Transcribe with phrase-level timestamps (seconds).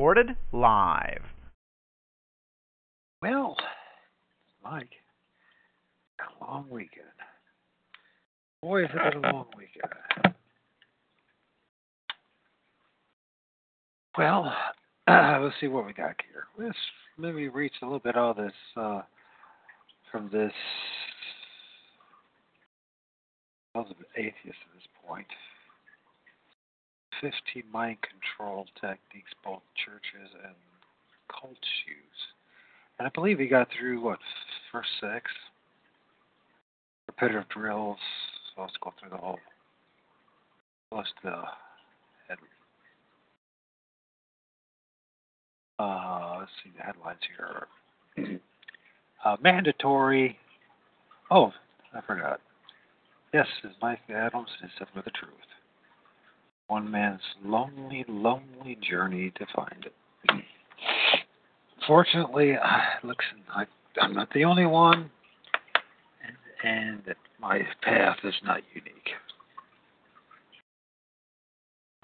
[0.00, 1.20] Recorded live.
[3.20, 3.54] Well,
[4.64, 4.88] Mike,
[6.18, 7.04] a long weekend.
[8.62, 10.34] Boy, has it been a long weekend.
[14.16, 14.50] Well,
[15.06, 16.44] uh, let's see what we got here.
[16.58, 16.78] Let's
[17.18, 19.02] maybe reach a little bit of this uh,
[20.10, 20.52] from this.
[23.74, 25.26] I was an atheist at this point.
[27.20, 30.54] 15 mind control techniques, both churches and
[31.30, 32.20] cults use.
[32.98, 34.18] And I believe he got through, what,
[34.72, 35.30] first six?
[37.06, 37.98] Repetitive drills.
[38.54, 39.38] So let's go through the whole.
[40.90, 41.42] Plus the
[42.28, 42.38] head.
[45.78, 48.40] Uh, let's see the headlines here.
[49.24, 50.38] uh, mandatory.
[51.30, 51.52] Oh,
[51.94, 52.40] I forgot.
[53.32, 55.30] Yes, is Mike Adams is with the truth.
[56.70, 60.44] One man's lonely, lonely journey to find it.
[61.84, 63.24] Fortunately, uh, looks
[63.56, 63.66] like
[64.00, 65.10] I'm not the only one,
[66.62, 69.10] and, and my path is not unique.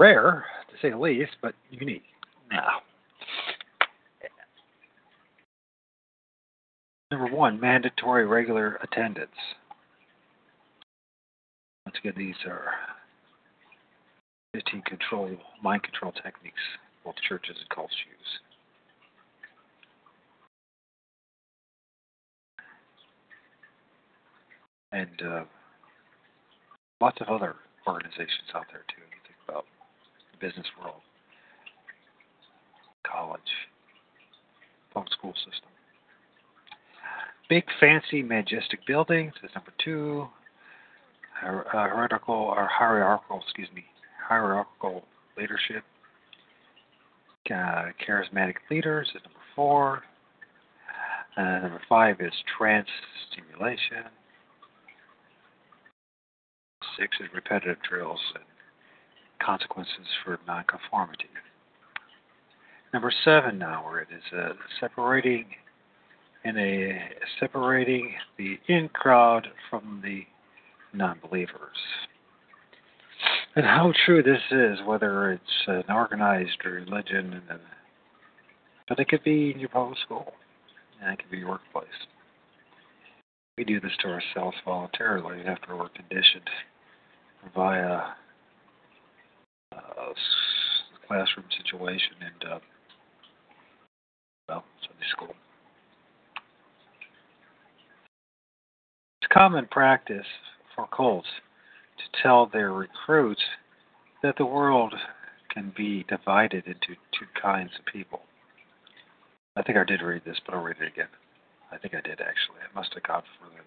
[0.00, 2.02] Rare, to say the least, but unique.
[2.50, 2.80] Now,
[7.12, 9.30] number one, mandatory regular attendance.
[11.86, 12.72] Once again, these are
[14.56, 15.30] 15 control,
[15.62, 16.56] mind control techniques,
[17.04, 18.40] both churches and cults use.
[24.92, 25.44] And uh,
[27.02, 27.56] lots of other
[27.86, 29.02] organizations out there too.
[29.02, 29.66] You think about
[30.32, 31.02] the business world,
[33.06, 33.40] college,
[34.94, 35.68] public school system.
[37.50, 40.26] Big, fancy, majestic buildings is number two.
[41.42, 43.84] Hier- uh, heretical or hierarchical, excuse me,
[44.26, 45.04] hierarchical
[45.36, 45.84] leadership.
[47.48, 50.02] Uh, charismatic leaders is number four.
[51.36, 52.88] Uh, number five is trance
[53.30, 54.10] stimulation.
[56.98, 58.44] Six is repetitive drills and
[59.44, 61.28] consequences for nonconformity.
[62.92, 65.44] Number seven now, where it is uh, separating
[66.44, 66.98] in a
[67.40, 70.22] separating the in crowd from the
[70.96, 71.76] non-believers.
[73.56, 77.60] And how true this is, whether it's an organized religion, and
[78.86, 80.34] but it could be in your public school,
[81.00, 81.88] and it could be your workplace.
[83.56, 86.50] We do this to ourselves voluntarily after we're conditioned
[87.54, 88.00] via
[89.72, 90.12] uh,
[91.08, 92.58] classroom situation and uh,
[94.50, 95.34] well, Sunday school.
[99.22, 100.26] It's common practice
[100.74, 101.26] for cults
[101.98, 103.42] to tell their recruits
[104.22, 104.94] that the world
[105.52, 108.20] can be divided into two kinds of people.
[109.56, 111.08] I think I did read this, but I'll read it again.
[111.72, 112.60] I think I did actually.
[112.60, 113.64] I must have gone further than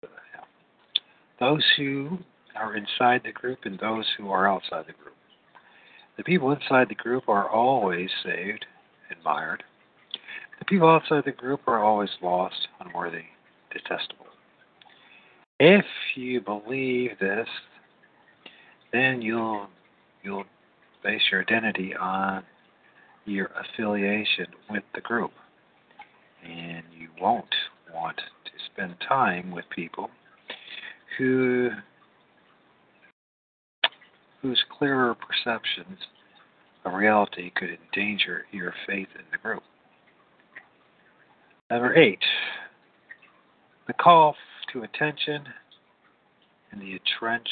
[0.00, 0.44] so, yeah.
[1.40, 2.18] Those who
[2.54, 5.16] are inside the group and those who are outside the group.
[6.16, 8.64] The people inside the group are always saved,
[9.10, 9.64] admired.
[10.60, 13.24] The people outside the group are always lost, unworthy,
[13.72, 14.23] detestable.
[15.60, 15.84] If
[16.16, 17.48] you believe this,
[18.92, 19.68] then you'll
[20.22, 20.44] you'll
[21.02, 22.42] base your identity on
[23.24, 25.32] your affiliation with the group.
[26.44, 27.54] And you won't
[27.94, 30.10] want to spend time with people
[31.18, 31.70] who
[34.42, 35.98] whose clearer perceptions
[36.84, 39.62] of reality could endanger your faith in the group.
[41.70, 42.18] Number eight,
[43.86, 44.36] the call
[44.74, 45.42] to attention
[46.72, 47.48] and the entrench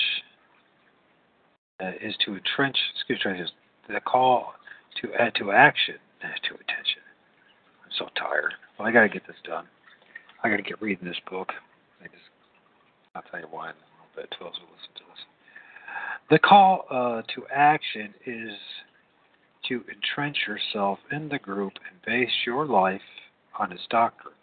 [1.80, 2.76] uh, is to entrench.
[2.96, 3.44] Excuse me,
[3.88, 4.54] the call
[5.00, 7.02] to add to action is to attention.
[7.84, 8.54] I'm so tired.
[8.78, 9.64] Well, I got to get this done.
[10.42, 11.48] I got to get reading this book.
[12.00, 12.18] I just,
[13.14, 14.34] I'll tell you why in a little bit.
[14.40, 15.24] Those who listen to this.
[16.30, 18.52] The call uh, to action is
[19.68, 23.00] to entrench yourself in the group and base your life
[23.58, 24.34] on its doctrine.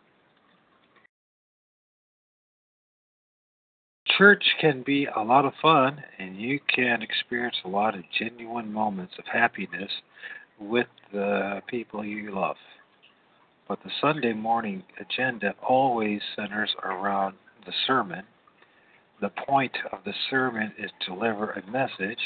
[4.19, 8.71] Church can be a lot of fun, and you can experience a lot of genuine
[8.71, 9.89] moments of happiness
[10.59, 12.57] with the people you love.
[13.69, 17.35] But the Sunday morning agenda always centers around
[17.65, 18.23] the sermon.
[19.21, 22.19] The point of the sermon is to deliver a message,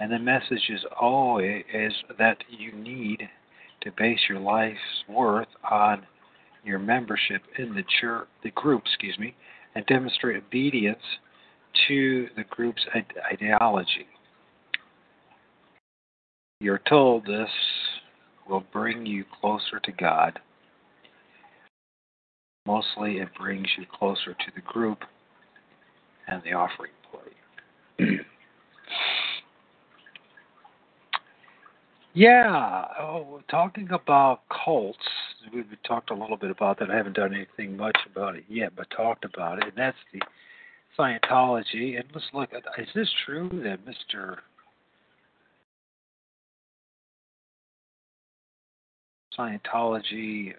[0.00, 3.28] and the message is always is that you need
[3.82, 6.04] to base your life's worth on
[6.64, 9.36] your membership in the church, the group, excuse me,
[9.76, 10.98] and demonstrate obedience
[11.86, 12.82] to the group's
[13.32, 14.06] ideology.
[16.60, 17.50] You're told this
[18.48, 20.40] will bring you closer to God.
[22.66, 24.98] Mostly, it brings you closer to the group
[26.26, 27.32] and the offering plate.
[32.14, 34.98] yeah, oh, talking about cults,
[35.52, 36.90] we've talked a little bit about that.
[36.90, 40.20] I haven't done anything much about it yet, but talked about it, and that's the
[40.98, 41.98] Scientology.
[41.98, 44.36] And let's look at is this true that Mr.
[49.38, 50.54] Scientology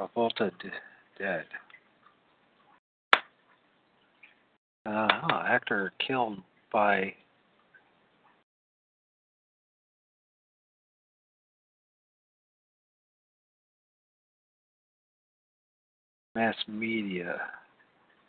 [0.00, 0.50] Travolta
[1.18, 1.44] dead?
[4.86, 5.08] Uh.
[5.46, 6.38] Actor killed
[6.72, 7.14] by
[16.34, 17.40] mass media,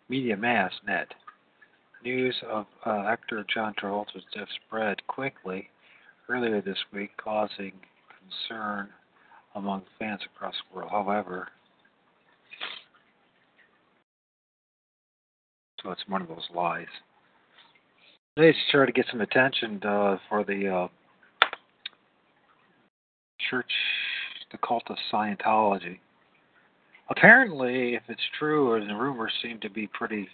[0.10, 1.08] media mass net.
[2.04, 5.70] News of uh, actor John Travolta's death spread quickly
[6.30, 7.72] earlier this week, causing
[8.20, 8.90] concern
[9.56, 10.92] among fans across the world.
[10.92, 11.48] However,
[15.82, 16.86] so it's one of those lies.
[18.38, 20.88] They just try to get some attention uh, for the uh,
[23.50, 23.72] church,
[24.52, 26.00] the cult of Scientology.
[27.10, 30.28] Apparently, if it's true, and the rumors seem to be pretty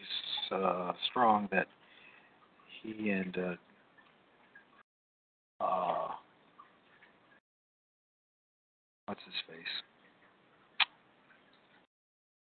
[0.52, 1.68] uh, strong that
[2.82, 3.56] he and uh,
[5.64, 6.08] uh,
[9.06, 9.66] what's his face?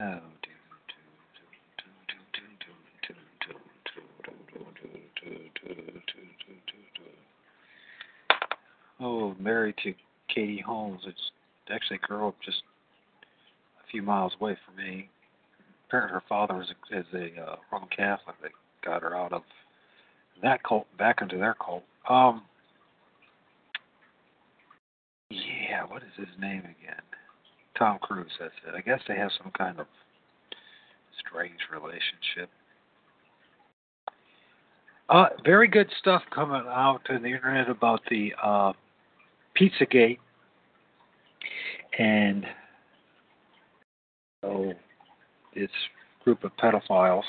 [0.01, 0.19] Oh,
[8.99, 9.93] Oh, married to
[10.33, 11.01] Katie Holmes.
[11.05, 11.31] It's
[11.71, 12.63] actually a girl just
[13.91, 15.09] few miles away from me.
[15.87, 18.51] Apparently, her father was a, is a uh, Roman Catholic that
[18.83, 19.43] got her out of
[20.41, 21.83] that cult back into their cult.
[22.09, 22.43] Um,
[25.29, 27.01] yeah, what is his name again?
[27.77, 28.31] Tom Cruise.
[28.39, 28.73] That's it.
[28.75, 29.87] I guess they have some kind of
[31.19, 32.49] strange relationship.
[35.09, 38.73] Uh, very good stuff coming out on the internet about the uh,
[39.59, 40.19] Pizzagate
[41.97, 42.45] and
[44.41, 44.73] so
[45.53, 47.23] it's a group of pedophiles.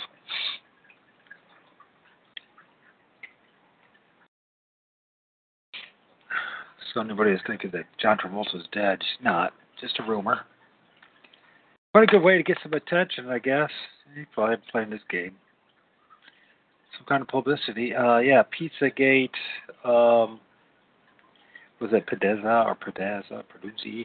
[6.95, 9.53] So anybody is thinking that John Travolta's dead, he's not.
[9.81, 10.41] Just a rumor.
[11.93, 13.71] What a good way to get some attention, I guess.
[14.15, 15.37] He's probably playing this game.
[16.97, 17.95] Some kind of publicity.
[17.95, 19.31] Uh, yeah, Pizzagate.
[19.85, 20.41] Um,
[21.81, 23.45] was it Pedeza or Pedeza?
[23.45, 24.05] Peduzzi?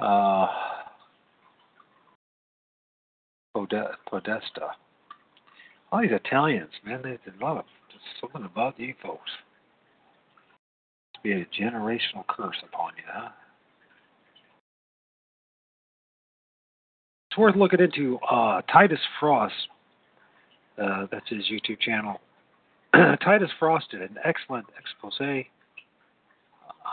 [0.00, 0.46] Uh,
[3.54, 4.70] Podesta.
[5.90, 7.64] All these Italians, man, there's a lot of
[8.20, 9.30] something about you folks.
[11.14, 13.30] It's be a generational curse upon you, huh?
[17.30, 18.18] It's worth looking into.
[18.18, 19.54] Uh, Titus Frost,
[20.82, 22.20] uh, that's his YouTube channel.
[22.92, 25.18] Titus Frost did an excellent expose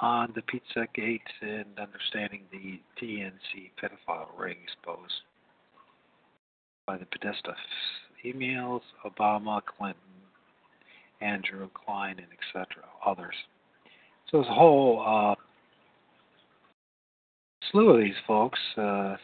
[0.01, 5.13] on the Pizza Gate and understanding the DNC pedophile ring exposed
[6.87, 7.55] by the Podesta
[8.25, 10.01] emails, Obama, Clinton,
[11.21, 12.83] Andrew Klein, and etc.
[13.05, 13.35] Others.
[14.29, 15.35] So there's a whole uh,
[17.71, 18.59] slew of these folks.
[18.77, 18.81] Uh,
[19.13, 19.17] of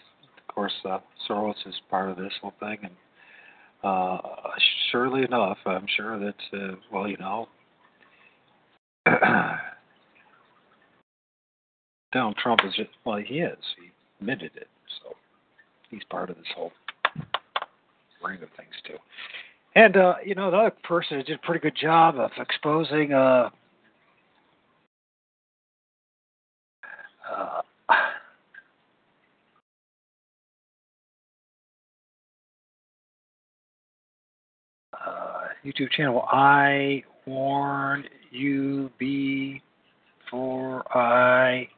[0.53, 2.93] course, uh, Soros is part of this whole thing, and
[3.83, 4.19] uh,
[4.91, 7.47] surely enough, I'm sure that uh, well, you know.
[12.11, 13.57] Donald Trump is just well, he is.
[13.79, 14.67] He admitted it,
[15.01, 15.15] so
[15.89, 16.71] he's part of this whole
[18.23, 18.97] ring of things too.
[19.75, 23.49] And uh, you know, the other person did a pretty good job of exposing uh,
[27.31, 27.61] uh,
[34.93, 36.25] uh, YouTube channel.
[36.29, 41.69] I warn you before I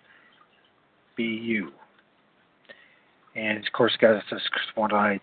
[1.18, 1.72] BU.
[3.36, 4.42] And of course, got this
[4.76, 5.20] one eye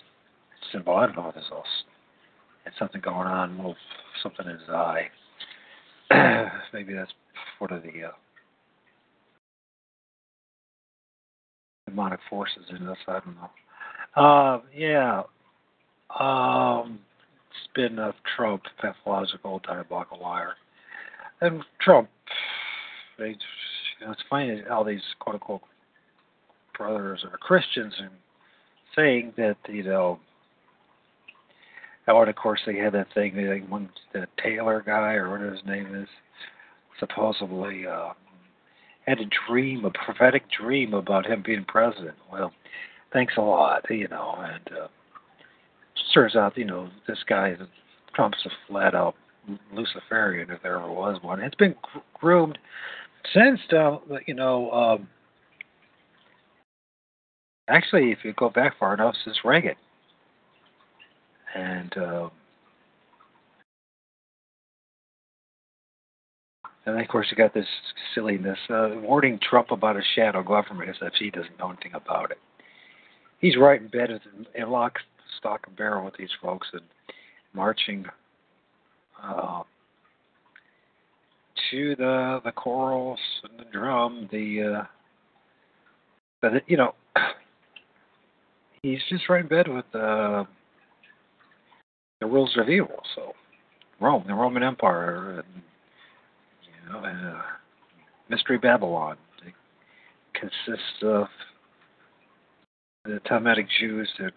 [0.72, 0.96] symbol.
[0.96, 1.84] I don't know what this is.
[2.64, 3.76] Had something going on, little
[4.22, 5.08] something in his eye.
[6.72, 7.12] Maybe that's
[7.58, 8.10] one of the uh,
[11.86, 12.98] demonic forces in this.
[13.06, 13.50] I don't know.
[14.16, 15.22] Uh, yeah.
[16.18, 16.98] Um,
[17.64, 20.54] spin of Trump, pathological, diabolical liar.
[21.40, 22.08] And Trump,
[23.18, 23.42] it's
[24.28, 25.62] funny how these quote unquote
[26.80, 28.10] brothers are Christians and
[28.96, 30.18] saying that, you know,
[32.08, 35.52] oh, and of course they had that thing, they, one, the Taylor guy or whatever
[35.52, 36.08] his name is,
[36.98, 38.14] supposedly uh,
[39.06, 42.16] had a dream, a prophetic dream about him being president.
[42.32, 42.50] Well,
[43.12, 44.88] thanks a lot, you know, and uh,
[46.14, 47.56] turns out, you know, this guy,
[48.14, 49.16] Trump's a flat out
[49.74, 51.40] Luciferian if there ever was one.
[51.40, 51.74] It's been
[52.14, 52.56] groomed
[53.34, 55.08] since, uh, you know, um,
[57.70, 59.74] actually, if you go back far enough, since Reagan.
[61.54, 62.28] And, uh,
[66.86, 67.66] and then, of course, you got this
[68.14, 72.30] silliness uh, warning Trump about a shadow government as if he doesn't know anything about
[72.30, 72.38] it.
[73.40, 74.10] He's right in bed
[74.54, 74.98] in lock,
[75.38, 76.82] stock, and barrel with these folks and
[77.54, 78.04] marching
[79.22, 79.62] uh,
[81.70, 84.86] to the the chorus and the drum, the
[86.42, 86.94] uh, you know
[88.82, 90.44] he's just right in bed with uh,
[92.20, 93.02] the rules of evil.
[93.14, 93.32] So
[94.00, 95.62] Rome, the Roman Empire, and
[96.64, 97.42] you know, uh,
[98.28, 99.16] Mystery Babylon.
[99.44, 99.54] It
[100.34, 101.26] consists of
[103.04, 104.32] the Talmudic Jews that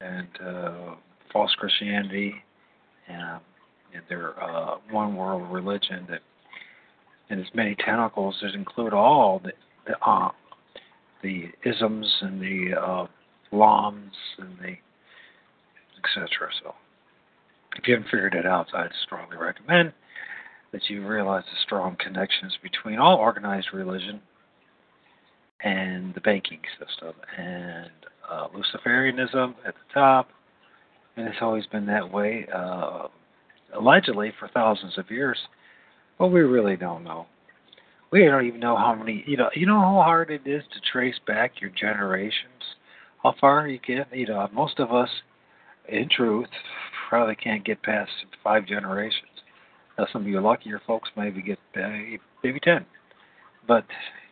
[0.00, 0.94] and uh,
[1.32, 2.34] false Christianity
[3.08, 3.40] and,
[3.94, 6.20] and their uh, one world religion that
[7.28, 9.52] and its many tentacles that include all the
[9.86, 10.30] the, uh,
[11.26, 13.06] the isms and the uh,
[13.50, 14.76] lams and the
[15.98, 16.48] etc.
[16.62, 16.74] So
[17.76, 19.92] if you haven't figured it out, I'd strongly recommend
[20.72, 24.20] that you realize the strong connections between all organized religion
[25.64, 27.90] and the banking system and
[28.30, 30.28] uh, Luciferianism at the top,
[31.16, 33.08] and it's always been that way, uh,
[33.74, 35.38] allegedly for thousands of years.
[36.18, 37.26] But we really don't know.
[38.12, 39.24] We don't even know how many.
[39.26, 42.62] You know, you know how hard it is to trace back your generations.
[43.22, 44.14] How far you get.
[44.16, 45.08] You know, most of us,
[45.88, 46.48] in truth,
[47.08, 48.10] probably can't get past
[48.42, 49.22] five generations.
[49.98, 51.58] Now, some of you luckier folks maybe get
[52.42, 52.84] maybe ten,
[53.66, 53.84] but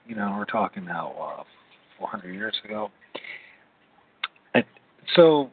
[0.06, 1.44] you know, we're talking now uh,
[1.98, 2.90] 400 years ago.
[4.54, 4.64] And
[5.16, 5.50] so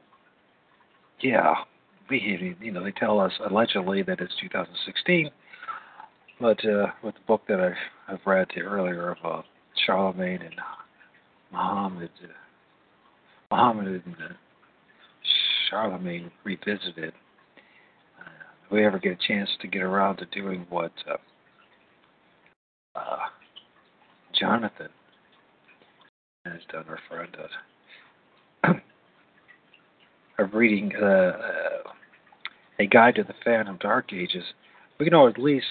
[1.22, 1.54] yeah,
[2.10, 5.30] we you know they tell us allegedly that it's 2016,
[6.42, 9.42] but uh, with the book that I, I've read earlier of uh,
[9.86, 10.56] Charlemagne and
[11.52, 12.28] Muhammad, uh,
[13.56, 14.34] Muhammad and uh,
[15.70, 17.14] Charlemagne revisited.
[18.20, 21.18] Uh, if we ever get a chance to get around to doing what uh,
[23.00, 23.18] uh,
[24.38, 24.90] Jonathan
[26.46, 27.30] has done, our friend
[28.64, 28.76] does
[30.40, 31.92] of reading uh, uh,
[32.80, 34.44] a guide to the Phantom Dark Ages,
[35.00, 35.66] we know at least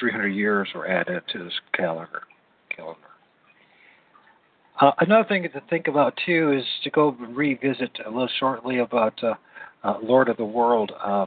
[0.00, 2.22] 300 years were added to this calendar.
[2.74, 3.00] calendar.
[4.80, 9.22] Uh, another thing to think about too is to go revisit a little shortly about
[9.22, 9.34] uh,
[9.84, 11.26] uh, Lord of the World, uh,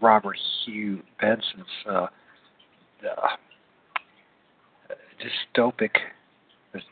[0.00, 2.06] Robert Hugh Benson's uh,
[5.20, 5.90] dystopic,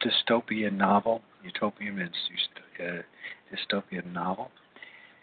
[0.05, 1.23] dystopian novel.
[1.45, 2.15] Utopian means
[3.53, 4.51] dystopian novel.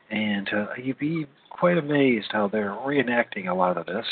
[0.09, 4.05] And uh, you'd be quite amazed how they're reenacting a lot of this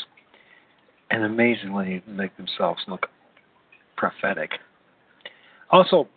[1.12, 3.08] and amazingly make themselves look
[3.96, 4.52] prophetic.
[5.72, 6.08] Also,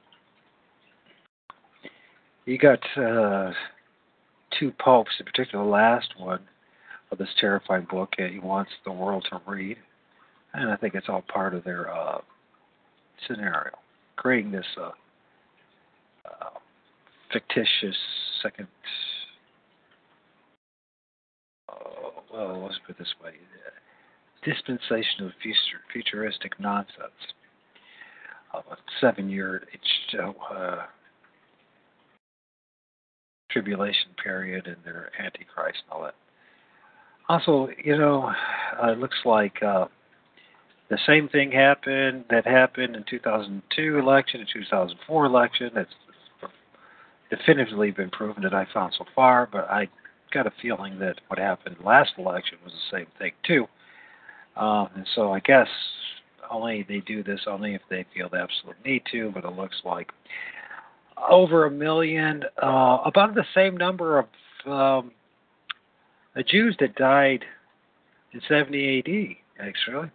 [2.47, 3.53] you got uh,
[4.59, 6.41] two popes, in particular the last one
[7.11, 9.77] of this terrifying book that he wants the world to read.
[10.55, 12.19] And I think it's all part of their uh,
[13.27, 13.73] scenario,
[14.17, 14.91] creating this uh,
[16.25, 16.51] uh
[17.33, 17.97] fictitious
[18.43, 18.67] second
[22.33, 23.33] well, let's put it this way
[24.49, 27.35] dispensation of future, futuristic nonsense.
[28.55, 29.63] Of a seven year
[30.51, 30.77] uh,
[33.51, 36.15] tribulation period and their antichrist and all that.
[37.29, 38.33] Also, you know,
[38.83, 39.85] uh, it looks like uh,
[40.89, 45.71] the same thing happened that happened in 2002 election and 2004 election.
[45.75, 45.91] That's
[47.29, 49.89] definitively been proven that I found so far, but I
[50.33, 53.67] got a feeling that what happened last election was the same thing too.
[54.59, 55.69] Um, and so I guess
[56.51, 59.77] only they do this only if they feel the absolute need to, but it looks
[59.85, 60.11] like
[61.31, 64.27] over a million, uh, about the same number of
[64.67, 65.13] um,
[66.47, 67.45] Jews that died
[68.33, 70.11] in 70 AD, actually.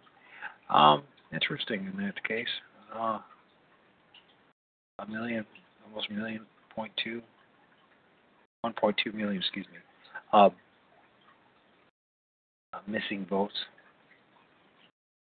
[0.70, 2.48] Um, interesting in that case.
[2.94, 3.18] Uh,
[5.00, 5.44] a million,
[5.86, 7.20] almost a million point two,
[8.64, 9.78] 1.2 million, excuse me,
[10.32, 10.50] uh,
[12.86, 13.54] missing votes,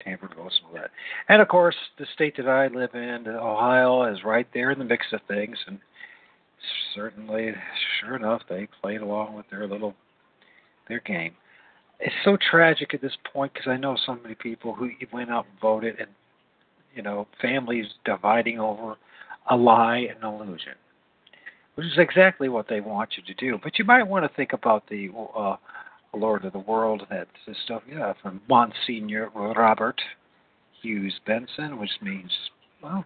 [0.07, 0.90] and all that.
[1.28, 4.85] And of course, the state that I live in, Ohio, is right there in the
[4.85, 5.78] mix of things, and
[6.95, 7.52] certainly,
[8.00, 9.95] sure enough, they played along with their little
[10.88, 11.35] their game.
[12.00, 15.47] It's so tragic at this point because I know so many people who went out
[15.50, 16.09] and voted, and
[16.95, 18.97] you know, families dividing over
[19.49, 20.75] a lie and illusion,
[21.75, 23.59] which is exactly what they want you to do.
[23.62, 25.57] But you might want to think about the uh,
[26.14, 27.29] Lord of the World, that
[27.64, 30.00] stuff, yeah, from Monsignor Robert
[30.83, 32.31] Hughes Benson, which means,
[32.83, 33.05] well,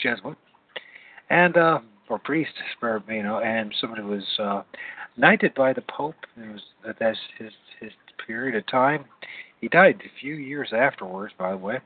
[0.00, 0.36] Jesuit,
[1.30, 4.62] and uh, or priest, you know, and somebody was uh,
[5.16, 6.16] knighted by the Pope.
[6.36, 6.62] It was
[6.98, 7.92] that's his his
[8.26, 9.04] period of time.
[9.60, 11.78] He died a few years afterwards, by the way,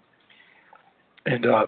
[1.27, 1.67] and uh,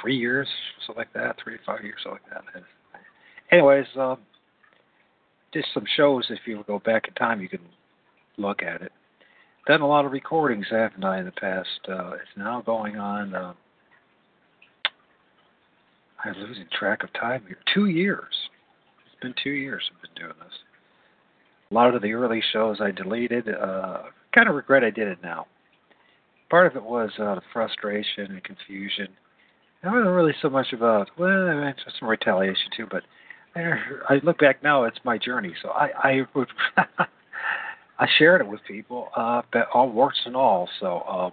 [0.00, 0.48] three years,
[0.86, 2.62] something like that, three to five years, something like that.
[3.50, 4.16] Anyways, uh,
[5.52, 6.26] just some shows.
[6.30, 7.60] If you go back in time, you can
[8.36, 8.92] look at it.
[9.66, 11.68] Done a lot of recordings, haven't I, in the past?
[11.88, 13.34] Uh, it's now going on.
[13.34, 13.52] Uh,
[16.24, 17.58] I'm losing track of time here.
[17.74, 18.34] Two years.
[19.06, 20.54] It's been two years I've been doing this.
[21.70, 23.48] A lot of the early shows I deleted.
[23.48, 24.04] Uh,
[24.34, 25.46] kind of regret I did it now.
[26.50, 29.08] Part of it was uh, the frustration and confusion.
[29.82, 33.02] It wasn't really so much about well, I mean, some retaliation too, but
[33.56, 35.54] I look back now, it's my journey.
[35.62, 36.48] So I I would
[37.98, 40.68] I shared it with people, uh, but all warts and all.
[40.80, 41.32] So um,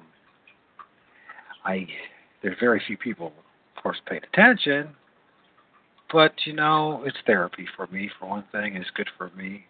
[1.66, 1.88] I
[2.42, 4.90] there's very few people, of course, paid attention.
[6.12, 8.10] But you know, it's therapy for me.
[8.20, 9.65] For one thing, it's good for me,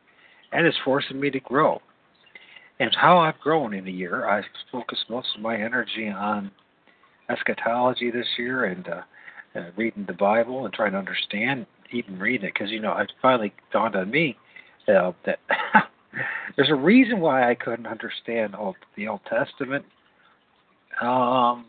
[0.51, 1.81] and it's forcing me to grow.
[2.79, 6.51] And how I've grown in a year, I focused most of my energy on
[7.29, 9.01] eschatology this year and uh,
[9.55, 13.11] uh, reading the Bible and trying to understand even reading it because you know it
[13.21, 14.37] finally dawned on me
[14.87, 15.39] uh, that
[16.55, 19.85] there's a reason why I couldn't understand all the Old Testament,
[21.01, 21.65] um,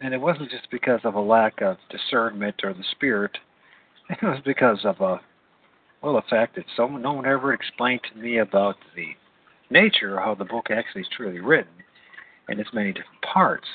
[0.00, 3.38] and it wasn't just because of a lack of discernment or the Spirit.
[4.10, 5.20] It was because of a
[6.02, 9.08] well, the fact that someone no one ever explained to me about the
[9.68, 11.72] nature of how the book actually is truly written
[12.48, 13.66] in its many different parts.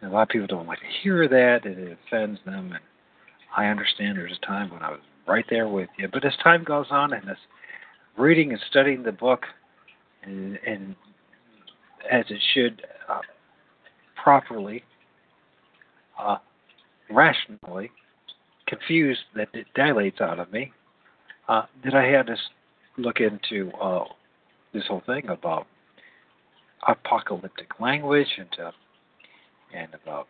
[0.00, 2.80] And a lot of people don't like to hear that; and it offends them, and
[3.56, 6.08] I understand there's a time when I was right there with you.
[6.12, 7.36] But as time goes on and as
[8.16, 9.42] reading and studying the book
[10.22, 10.94] and, and
[12.10, 13.20] as it should uh,
[14.22, 14.82] properly,
[16.18, 16.38] uh,
[17.10, 17.90] rationally,
[18.66, 20.72] confused that it dilates out of me,
[21.48, 22.36] uh, that I had to
[22.96, 24.04] look into uh,
[24.72, 25.66] this whole thing about
[26.86, 28.72] apocalyptic language and uh,
[29.74, 30.26] and about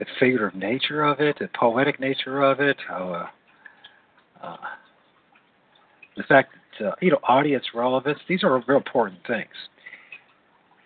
[0.00, 3.30] the figurative nature of it, the poetic nature of it, how
[4.42, 4.56] uh, uh,
[6.16, 8.18] the fact that uh, you know audience relevance.
[8.28, 9.48] These are real important things.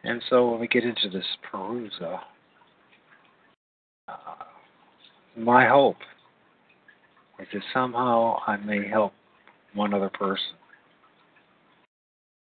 [0.02, 2.20] And so when we get into this Parousia,
[4.08, 4.14] uh,
[5.36, 5.96] my hope
[7.38, 9.14] is that somehow I may help
[9.74, 10.56] one other person.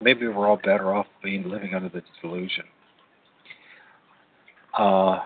[0.01, 2.65] Maybe we're all better off being living under the delusion.
[4.79, 5.19] Uh,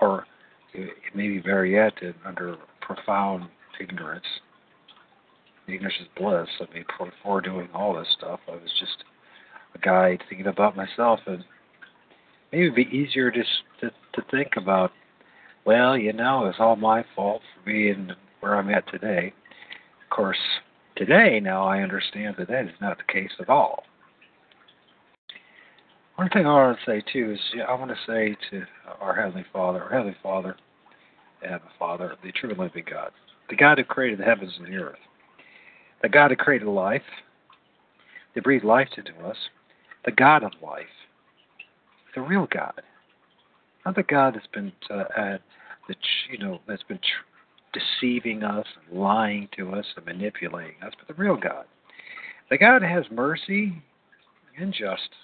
[0.00, 0.24] or
[0.74, 3.48] it may be very yet under profound
[3.80, 4.24] ignorance.
[5.66, 6.48] Ignorance is bliss.
[6.60, 9.04] I mean, before doing all this stuff, I was just
[9.74, 11.44] a guy thinking about myself, and
[12.52, 13.48] maybe it'd be easier just
[13.80, 14.92] to, to think about.
[15.64, 19.34] Well, you know, it's all my fault for being where I'm at today.
[20.04, 20.38] Of course,
[20.96, 23.84] today now I understand that that is not the case at all.
[26.18, 28.66] One thing I want to say too is I want to say to
[29.00, 30.56] our Heavenly Father, our Heavenly Father,
[31.46, 33.12] Abba Father, the true and living God,
[33.48, 34.98] the God who created the heavens and the earth,
[36.02, 37.04] the God who created life,
[38.34, 39.36] that breathed life into us,
[40.06, 40.86] the God of life,
[42.16, 42.82] the real God,
[43.86, 45.96] not the God that's been uh, that
[46.32, 51.16] you know that's been tr- deceiving us, and lying to us, and manipulating us, but
[51.16, 51.66] the real God,
[52.50, 53.80] the God has mercy
[54.58, 55.14] and justice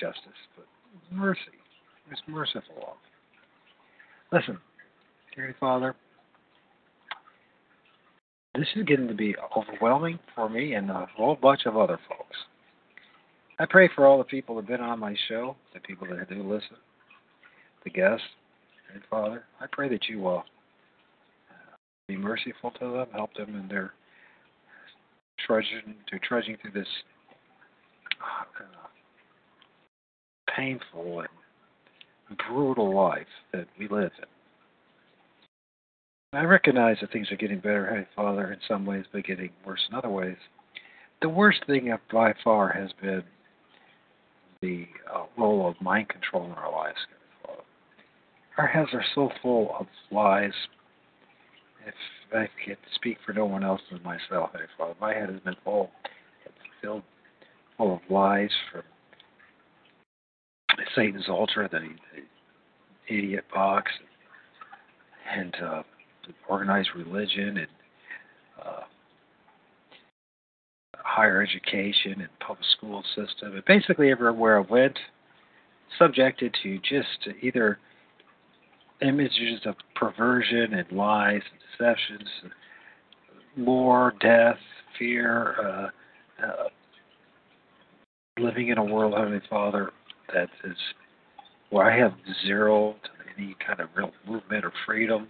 [0.00, 0.66] justice, but
[1.10, 1.40] mercy.
[2.10, 2.96] It's merciful love.
[4.32, 4.58] Listen,
[5.34, 5.94] dear Father,
[8.54, 12.36] this is getting to be overwhelming for me and a whole bunch of other folks.
[13.58, 16.28] I pray for all the people that have been on my show, the people that
[16.28, 16.76] do listen,
[17.84, 18.24] the guests,
[18.92, 19.44] and Father.
[19.60, 20.44] I pray that you will
[22.06, 23.92] be merciful to them, help them in their
[25.46, 26.88] trudging to trudging through this
[28.20, 28.87] uh,
[30.58, 34.24] painful and brutal life that we live in.
[36.38, 39.80] I recognize that things are getting better, hey Father, in some ways, but getting worse
[39.88, 40.36] in other ways.
[41.22, 43.22] The worst thing by far has been
[44.60, 46.98] the uh, role of mind control in our lives.
[48.58, 50.52] Our heads are so full of lies.
[51.86, 51.94] If
[52.34, 55.56] I can speak for no one else than myself, hey Father, my head has been
[55.64, 55.90] full,
[56.44, 57.04] it's filled
[57.78, 58.82] full of lies from
[60.94, 63.90] Satan's altar, the, the idiot box,
[65.34, 65.82] and uh,
[66.48, 67.68] organized religion, and
[68.64, 68.80] uh,
[70.96, 74.98] higher education, and public school system, and basically everywhere I went,
[75.98, 77.78] subjected to just either
[79.00, 82.28] images of perversion and lies and deceptions,
[83.56, 84.58] war, death,
[84.98, 85.90] fear,
[86.40, 86.68] uh, uh,
[88.38, 89.92] living in a world, Heavenly Father,
[90.34, 90.76] that is
[91.70, 92.14] where I have
[92.46, 95.28] zero to any kind of real movement or freedom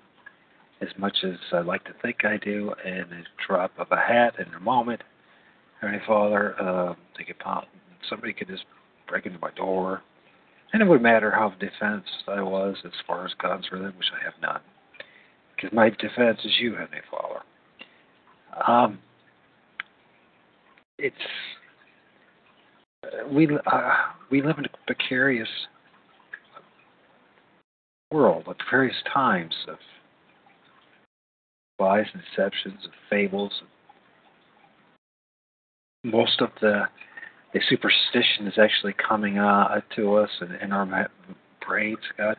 [0.81, 4.35] as much as I like to think I do, and a drop of a hat
[4.39, 5.03] in a moment.
[5.81, 7.65] Heavenly Father, uh, they could pop,
[8.09, 8.65] somebody could just
[9.09, 10.03] break into my door,
[10.73, 14.07] and it would matter how defense I was as far as guns were, then, which
[14.21, 14.61] I have none,
[15.57, 17.41] because my defense is you, Heavenly Father.
[18.71, 18.99] Um,
[20.99, 21.17] it's
[23.31, 23.95] we uh,
[24.31, 25.49] we live in a precarious
[28.11, 29.77] world, at various times of
[31.79, 33.53] lies and deceptions, of fables.
[36.05, 36.85] Most of the
[37.55, 41.09] the superstition is actually coming uh, to us and in our
[41.67, 42.37] brains, God,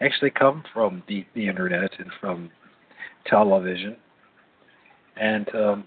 [0.00, 2.50] actually come from the, the internet and from
[3.26, 3.96] television.
[5.16, 5.84] And um,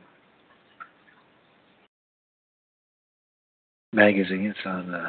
[3.96, 5.06] magazines on the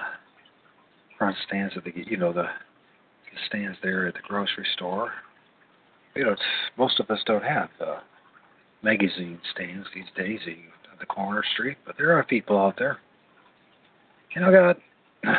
[1.19, 5.13] front stands of the you know the, the stands there at the grocery store.
[6.15, 6.37] You know,
[6.79, 7.99] most of us don't have uh,
[8.83, 12.99] magazine stands these days on the corner street, but there are people out there.
[14.35, 14.77] You know, God,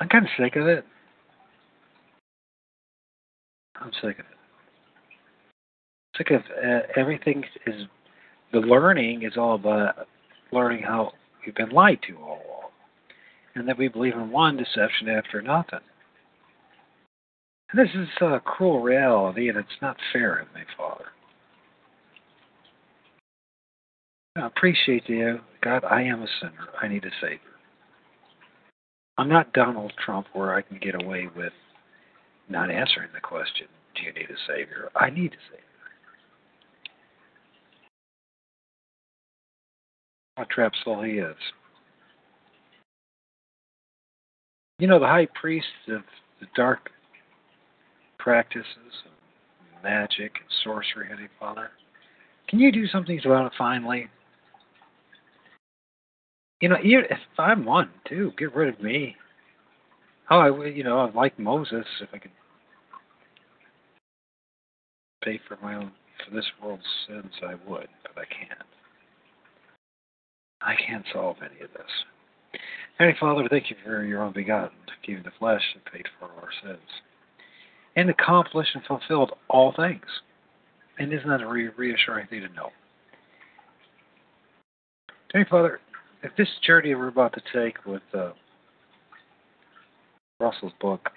[0.00, 0.84] I'm kind of sick of it.
[3.80, 4.26] I'm sick of it.
[6.16, 7.82] Sick of uh, everything is
[8.52, 10.06] the learning is all about
[10.50, 11.12] learning how
[11.46, 12.70] We've been lied to all along.
[13.54, 15.80] And that we believe in one deception after another.
[17.70, 21.06] And this is a cruel reality, and it's not fair me, Father.
[24.36, 25.40] I appreciate you.
[25.62, 26.68] God, I am a sinner.
[26.82, 27.40] I need a Savior.
[29.18, 31.52] I'm not Donald Trump where I can get away with
[32.48, 34.90] not answering the question, Do you need a Savior?
[34.94, 35.65] I need a Savior.
[40.36, 41.36] What trap soul he is.
[44.78, 46.02] You know, the high priest of
[46.40, 46.90] the dark
[48.18, 48.66] practices
[49.06, 51.70] of magic and sorcery, Heavenly Father.
[52.48, 54.08] Can you do something about it finally?
[56.60, 59.16] You know, if I'm one too, get rid of me.
[60.30, 62.30] Oh, I would, you know, I'd like Moses if I could
[65.22, 65.92] pay for my own
[66.24, 68.45] for this world's sins, I would, but I can't.
[70.66, 72.60] I can't solve any of this.
[72.98, 74.76] Heavenly Father, thank you for your own begotten,
[75.06, 76.88] giving the flesh and paid for our sins,
[77.94, 80.04] and accomplished and fulfilled all things.
[80.98, 82.70] And isn't that a re- reassuring thing to know?
[85.32, 85.80] Heavenly Father,
[86.24, 88.32] if this journey we're about to take with uh,
[90.40, 91.10] Russell's book,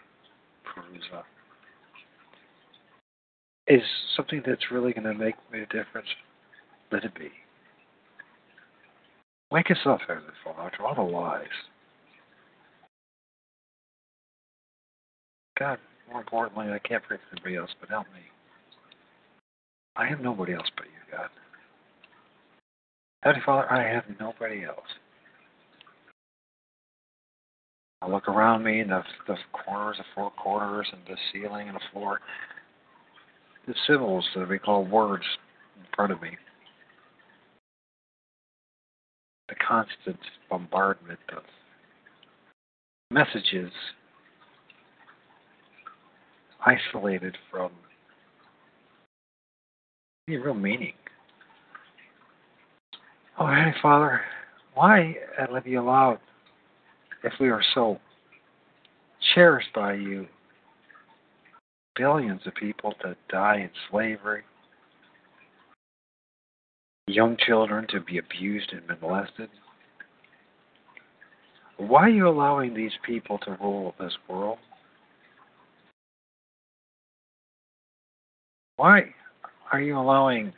[0.63, 1.23] Parousia,
[3.67, 3.81] is
[4.15, 6.07] something that's really going to make a difference,
[6.91, 7.31] let it be.
[9.51, 11.47] Wake us up, Heavenly Father, to all the lies.
[15.57, 18.21] God, more importantly, I can't pray for anybody else, but help me.
[19.95, 21.29] I have nobody else but you, God.
[23.23, 24.77] Heavenly Father, I have nobody else.
[28.01, 31.75] I look around me and the, the corners, the four corners, and the ceiling and
[31.75, 32.19] the floor.
[33.67, 35.25] The symbols that we call words
[35.77, 36.29] in front of me.
[39.49, 41.43] The constant bombardment of
[43.12, 43.71] messages
[46.65, 47.71] isolated from
[50.27, 50.93] any real meaning.
[53.39, 54.21] Oh, Heavenly Father,
[54.73, 56.19] Why uh, have you allowed,
[57.23, 57.99] if we are so
[59.33, 60.27] cherished by you,
[61.95, 64.43] billions of people to die in slavery,
[67.09, 69.49] young children to be abused and molested?
[71.77, 74.57] Why are you allowing these people to rule this world?
[78.75, 79.13] Why
[79.71, 80.53] are you allowing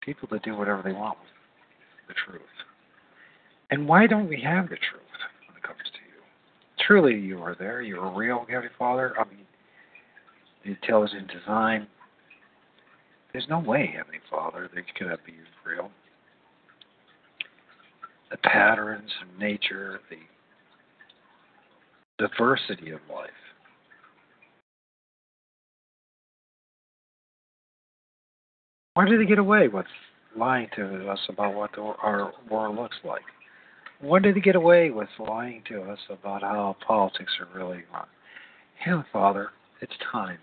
[0.00, 1.28] people to do whatever they want with
[2.08, 2.42] the truth?
[3.70, 5.02] And why don't we have the truth
[5.46, 6.22] when it comes to you?
[6.86, 7.82] Truly, you are there.
[7.82, 9.14] You are a real, Heavenly Father.
[9.18, 9.46] I mean,
[10.64, 11.86] the intelligent design.
[13.32, 15.90] There's no way, Heavenly Father, that you cannot be real.
[18.30, 20.16] The patterns of nature, the
[22.18, 23.30] diversity of life.
[28.94, 29.86] Why do they get away with
[30.36, 33.22] lying to us about what the, our world looks like?
[34.00, 38.06] Why did they get away with lying to us about how politics are really run?
[38.78, 40.38] Heavenly Father, it's time.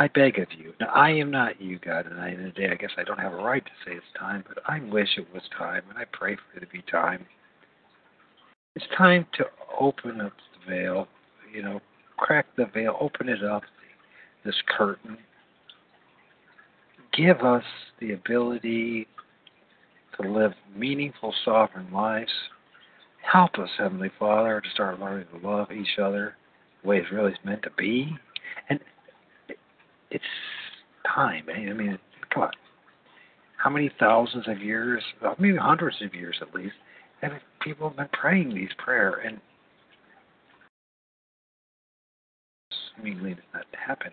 [0.00, 0.72] I beg of you.
[0.80, 3.20] Now, I am not you, God, and I, in the day, I guess I don't
[3.20, 6.04] have a right to say it's time, but I wish it was time, and I
[6.10, 7.26] pray for it to be time.
[8.74, 9.44] It's time to
[9.78, 11.06] open up the veil,
[11.54, 11.82] you know,
[12.16, 13.62] crack the veil, open it up,
[14.42, 15.18] this curtain,
[17.12, 17.64] give us
[18.00, 19.06] the ability
[20.18, 22.32] to live meaningful, sovereign lives.
[23.30, 26.36] Help us, Heavenly Father, to start learning to love each other
[26.82, 28.16] the way it's really meant to be.
[30.10, 30.24] It's
[31.06, 31.44] time.
[31.48, 31.70] Eh?
[31.70, 31.98] I mean,
[32.32, 32.50] come on.
[33.56, 35.02] How many thousands of years,
[35.38, 36.74] maybe hundreds of years at least,
[37.20, 39.38] have people been praying these prayer and
[42.96, 44.12] seemingly it's not happening.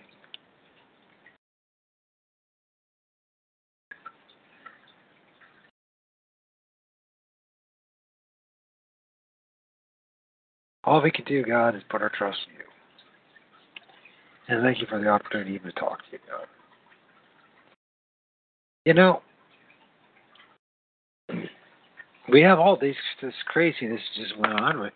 [10.83, 12.56] All we can do, God, is put our trust in you.
[14.47, 16.19] And thank you for the opportunity to talk to you.
[18.85, 19.21] You know,
[22.29, 24.85] we have all these this craziness just went on.
[24.85, 24.93] It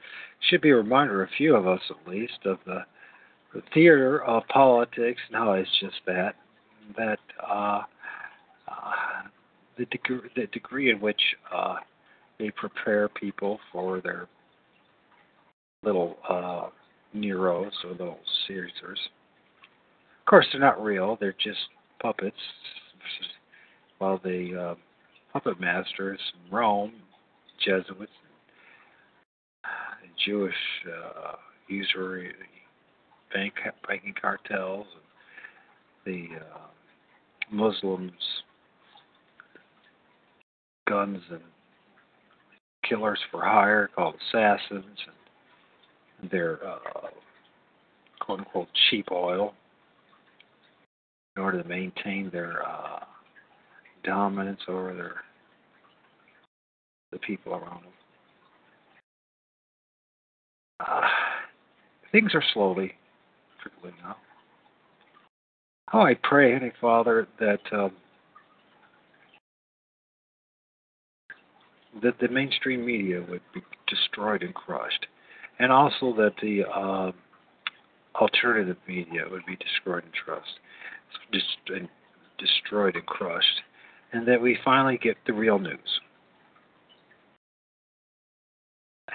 [0.49, 2.85] should be a reminder, of a few of us at least, of the,
[3.53, 6.35] the theater of politics and how it's just that
[6.97, 7.81] that uh,
[8.67, 8.91] uh,
[9.77, 11.21] the degree the degree in which
[11.53, 11.75] uh,
[12.39, 14.27] they prepare people for their
[15.83, 16.69] little uh,
[17.13, 18.99] Neros or little Caesars.
[20.21, 21.59] Of course, they're not real; they're just
[22.01, 22.37] puppets.
[23.97, 24.75] While the uh,
[25.33, 26.93] puppet masters in Rome,
[27.63, 28.11] Jesuits,
[30.25, 30.53] Jewish
[30.87, 31.33] uh,
[31.67, 32.33] usury
[33.33, 33.53] bank
[33.87, 34.85] banking cartels,
[36.05, 36.67] the uh,
[37.51, 38.11] Muslims,
[40.87, 41.41] guns and
[42.87, 44.97] killers for hire called assassins,
[46.21, 47.07] and their uh,
[48.19, 49.53] quote unquote cheap oil
[51.35, 52.99] in order to maintain their uh,
[54.03, 55.15] dominance over their
[57.11, 57.91] the people around them.
[60.79, 61.01] Uh,
[62.11, 62.93] things are slowly
[63.61, 64.17] trickling out.
[65.93, 67.91] Oh, I pray, Heavenly Father, that um,
[72.01, 75.05] that the mainstream media would be destroyed and crushed
[75.61, 77.11] and also that the uh,
[78.19, 80.59] alternative media would be destroyed and just
[81.67, 81.87] and
[82.37, 83.61] destroyed and crushed,
[84.13, 85.79] and that we finally get the real news,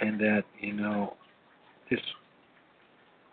[0.01, 1.15] and that you know
[1.91, 2.01] this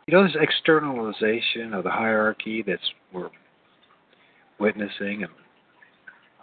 [0.08, 3.30] you know this externalization of the hierarchy that's we're
[4.60, 5.32] witnessing and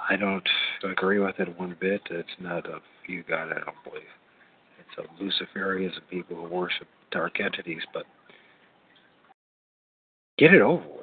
[0.08, 0.48] I don't
[0.82, 2.00] agree with it one bit.
[2.10, 4.02] It's not a you God, I don't believe
[5.00, 8.04] of Luciferians and people who worship dark entities, but
[10.38, 10.99] get it over with.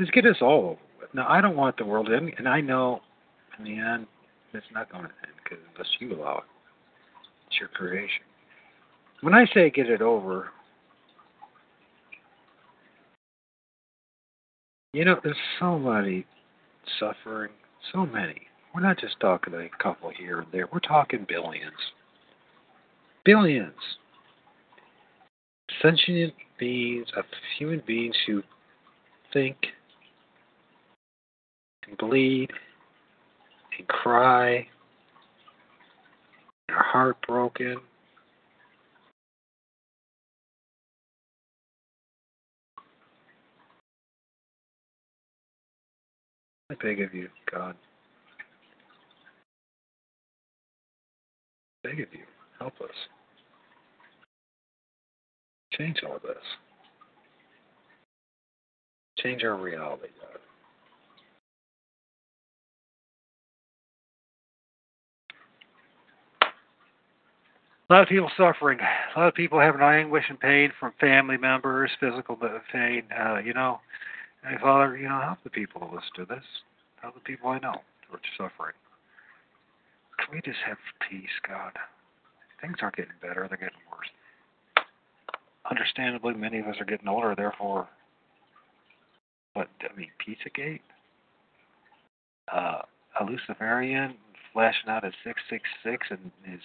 [0.00, 1.14] Just get us all over with.
[1.14, 3.00] Now, I don't want the world to end, and I know
[3.58, 4.06] in the end
[4.54, 6.44] it's not going to end because unless you allow it,
[7.46, 8.22] it's your creation.
[9.20, 10.48] When I say get it over,
[14.94, 16.24] you know, there's so many
[16.98, 17.50] suffering,
[17.92, 18.40] so many.
[18.74, 20.66] We're not just talking a couple here and there.
[20.72, 21.76] We're talking billions.
[23.26, 23.74] Billions.
[25.82, 27.26] Sentient beings of
[27.58, 28.42] human beings who
[29.34, 29.56] think
[31.90, 32.50] and bleed
[33.78, 34.66] and cry
[36.68, 37.78] and are heartbroken.
[46.70, 47.74] I beg of you, God.
[51.84, 52.20] I Beg of you,
[52.58, 52.90] help us.
[55.72, 56.36] Change all this.
[59.18, 60.40] Change our reality, God.
[67.90, 68.78] A lot of people suffering.
[69.16, 72.38] A lot of people having anguish and pain from family members, physical
[72.72, 73.02] pain.
[73.10, 73.80] Uh, you know,
[74.44, 76.44] hey, Father, you know, help the people who listen to this.
[77.02, 77.74] Help the people I know
[78.08, 78.74] who are suffering.
[80.18, 80.76] Can we just have
[81.10, 81.72] peace, God?
[82.60, 84.06] Things aren't getting better; they're getting worse.
[85.68, 87.88] Understandably, many of us are getting older, therefore.
[89.54, 90.82] What I mean, Pizzagate,
[92.54, 92.82] uh,
[93.28, 94.14] Luciferian
[94.52, 96.60] flashing out at six six six and his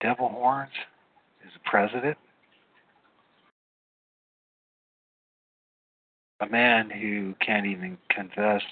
[0.00, 0.70] devil horns
[1.46, 2.16] is the president.
[6.40, 8.62] A man who can't even confess,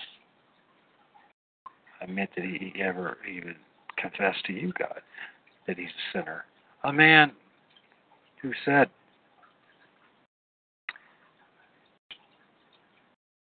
[2.00, 3.54] admit that he ever even
[3.96, 5.00] confessed to you, God,
[5.66, 6.44] that he's a sinner.
[6.84, 7.32] A man
[8.42, 8.90] who said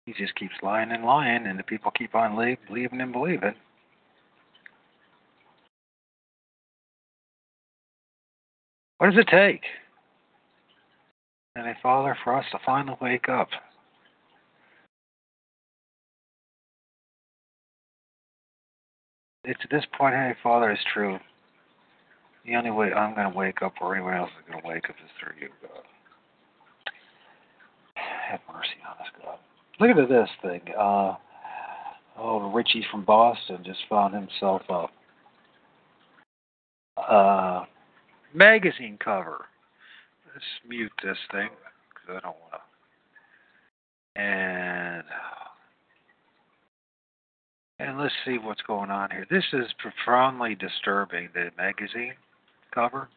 [0.06, 2.36] he just keeps lying and lying, and the people keep on
[2.68, 3.56] believing and believing.
[8.98, 9.62] What does it take?
[11.56, 13.50] And a Father, for us to finally wake up.
[19.44, 21.20] It's at this point, hey, Father, is true.
[22.46, 24.90] The only way I'm going to wake up or anyone else is going to wake
[24.90, 25.84] up is through you, God.
[28.30, 29.38] Have mercy on us, God.
[29.80, 30.62] Look at this thing.
[30.78, 31.16] Uh,
[32.18, 34.88] oh, Richie from Boston just found himself a
[37.02, 37.66] uh,
[38.36, 39.46] magazine cover.
[40.34, 41.50] Let's mute this thing
[41.90, 44.22] because I don't want to.
[44.22, 45.04] And
[47.80, 49.26] and let's see what's going on here.
[49.30, 51.30] This is profoundly disturbing.
[51.34, 52.14] The magazine
[52.74, 53.10] cover.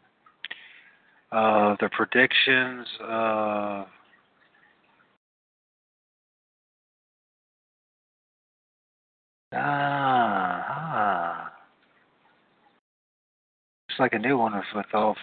[1.30, 2.86] Uh, the predictions.
[3.00, 3.84] Uh,
[9.52, 10.24] ah,
[10.70, 11.47] ah.
[13.98, 15.16] Like a new one with all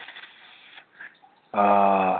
[1.54, 2.20] uh,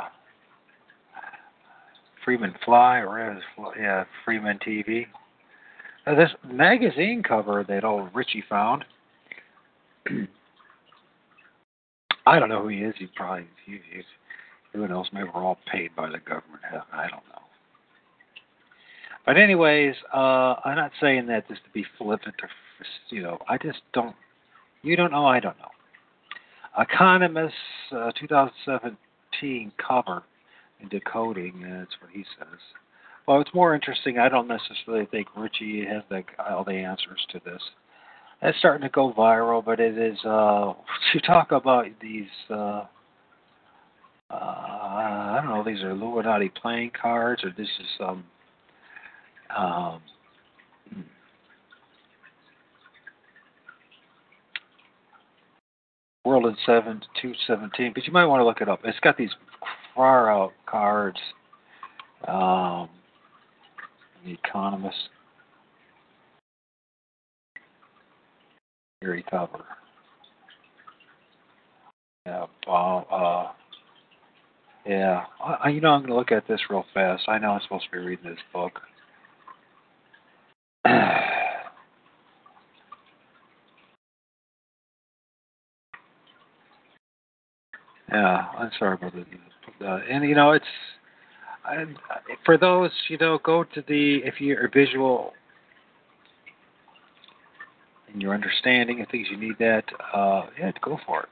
[2.24, 3.42] Freeman Fly or
[3.78, 5.06] yeah Freeman TV.
[6.08, 8.86] Uh, this magazine cover that old Richie found.
[12.26, 12.96] I don't know who he is.
[12.98, 14.04] He probably he, he's
[14.74, 15.08] who knows.
[15.14, 16.64] Maybe we're all paid by the government.
[16.92, 17.42] I don't know.
[19.26, 22.50] But anyways, uh, I'm not saying that just to be flippant or
[23.10, 23.40] you know.
[23.50, 24.16] I just don't.
[24.84, 25.26] You don't know.
[25.26, 25.70] I don't know.
[26.78, 27.54] Economist,
[27.92, 30.24] uh, 2017 cover
[30.82, 31.62] in decoding.
[31.62, 32.60] That's what he says.
[33.28, 34.20] Well, it's more interesting.
[34.20, 37.62] I don't necessarily think Richie has the, all the answers to this.
[38.42, 40.74] It's starting to go viral, but it is uh,
[41.14, 42.28] to talk about these.
[42.50, 42.86] Uh,
[44.30, 45.64] uh, I don't know.
[45.66, 48.26] These are Illuminati playing cards, or this is some.
[49.56, 50.02] Um,
[56.26, 58.80] World in seven two seventeen, but you might want to look it up.
[58.84, 59.30] It's got these
[59.94, 61.20] far out cards.
[62.28, 62.90] Um,
[64.26, 64.98] the Economist.
[69.02, 69.64] Gary cover.
[72.26, 73.52] Yeah, uh,
[74.86, 75.26] yeah.
[75.44, 77.24] I, you know, I'm going to look at this real fast.
[77.28, 78.80] I know I'm supposed to be reading this book.
[88.12, 89.86] yeah, I'm sorry about that.
[89.86, 90.66] Uh, and you know, it's
[91.66, 91.86] I,
[92.46, 95.34] for those, you know, go to the if you're visual
[98.12, 99.84] and your understanding of things, you need that.
[100.14, 101.30] Uh, yeah, go for it.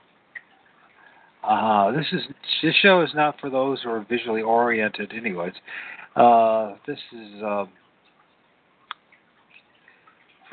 [1.44, 2.22] Uh, this is
[2.62, 5.54] this show is not for those who are visually oriented, anyways.
[6.16, 7.70] Uh, this is um,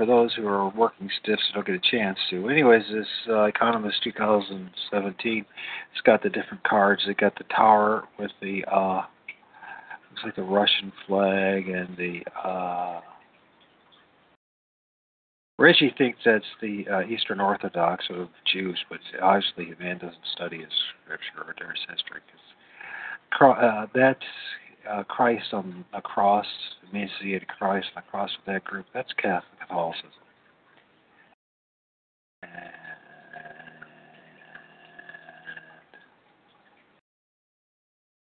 [0.00, 2.48] for those who are working stiffs who don't get a chance to.
[2.48, 5.44] Anyways, this uh, Economist 2017,
[5.92, 7.02] it's got the different cards.
[7.06, 9.02] It got the tower with the uh,
[10.10, 13.02] looks like the Russian flag and the uh,
[15.58, 20.60] Richie thinks that's the uh, Eastern Orthodox of Jews, but obviously the man doesn't study
[20.60, 20.72] his
[21.04, 22.22] scripture or their history.
[23.38, 24.24] Cause, uh, that's
[24.88, 26.46] uh, Christ on a cross,
[26.90, 28.86] emancipated Christ on a cross with that group.
[28.94, 30.10] That's Catholic Catholicism.
[32.42, 32.50] And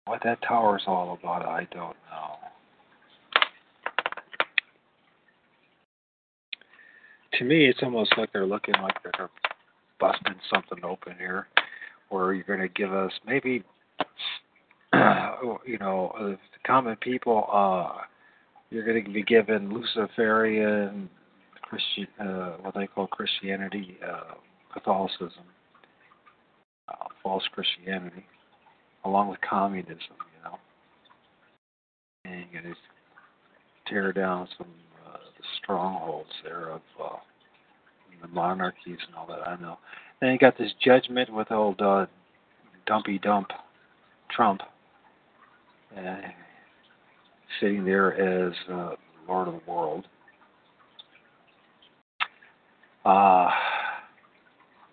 [0.06, 2.44] what that tower is all about, I don't know.
[7.38, 9.30] to me, it's almost like they're looking like they're
[10.00, 11.48] busting something open here,
[12.10, 13.64] where you're going to give us maybe,
[15.66, 16.36] you know, uh,
[16.66, 17.48] common people.
[17.52, 18.02] Uh,
[18.70, 21.10] you're going to be given Luciferian
[21.62, 24.36] Christian, uh, what they call Christianity, uh,
[24.72, 25.46] Catholicism,
[26.88, 28.26] uh, false Christianity,
[29.06, 30.58] along with communism, you know,
[32.26, 34.68] and you're going to tear down some
[35.08, 37.18] uh, the strongholds there of uh,
[38.22, 39.48] the monarchies and all that.
[39.48, 39.78] I know.
[40.22, 42.06] Then you got this judgment with old uh,
[42.86, 43.50] dumpy dump
[44.32, 44.62] Trump.
[45.98, 46.16] Uh,
[47.60, 48.92] sitting there as uh,
[49.28, 50.08] Lord of the world.
[53.06, 53.50] Uh,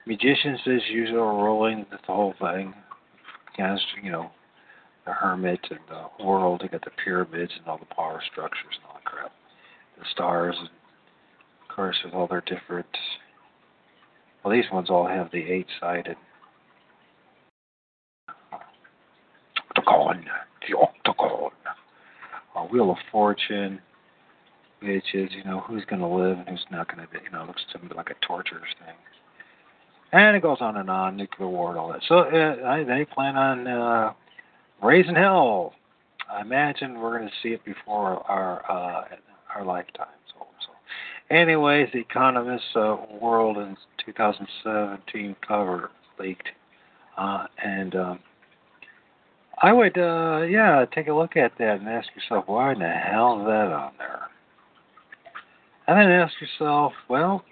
[0.07, 2.75] magicians, as usual, rolling the whole thing
[3.55, 4.31] against, you know,
[5.07, 6.61] the hermit and the world.
[6.63, 9.33] They got the pyramids and all the power structures and all that crap.
[9.99, 12.87] The stars, and of course, with all their different.
[14.45, 16.17] Well, these ones all have the eight-sided.
[19.77, 20.25] The octagon
[22.61, 23.81] a Wheel of Fortune,
[24.83, 27.31] which is, you know, who's going to live and who's not going to, be you
[27.31, 28.95] know, looks to me like a torture thing.
[30.13, 32.01] And it goes on and on, nuclear war and all that.
[32.09, 34.13] So uh, they plan on uh,
[34.83, 35.75] raising hell.
[36.31, 39.05] I imagine we're going to see it before our uh,
[39.55, 40.11] our lifetimes.
[40.39, 40.73] Also.
[41.31, 46.49] Anyways, the Economist uh, World in 2017 cover leaked,
[47.17, 48.19] uh, and um,
[49.63, 52.89] I would, uh, yeah, take a look at that and ask yourself, why in the
[52.89, 54.23] hell is that on there?
[55.87, 57.45] And then ask yourself, well,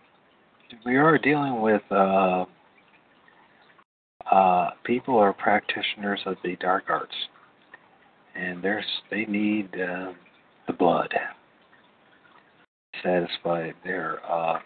[0.86, 2.46] we are dealing with uh,
[4.30, 7.14] uh, people or practitioners of the dark arts,
[8.34, 10.12] and there's they need uh,
[10.66, 11.18] the blood to
[13.02, 14.58] satisfy their uh,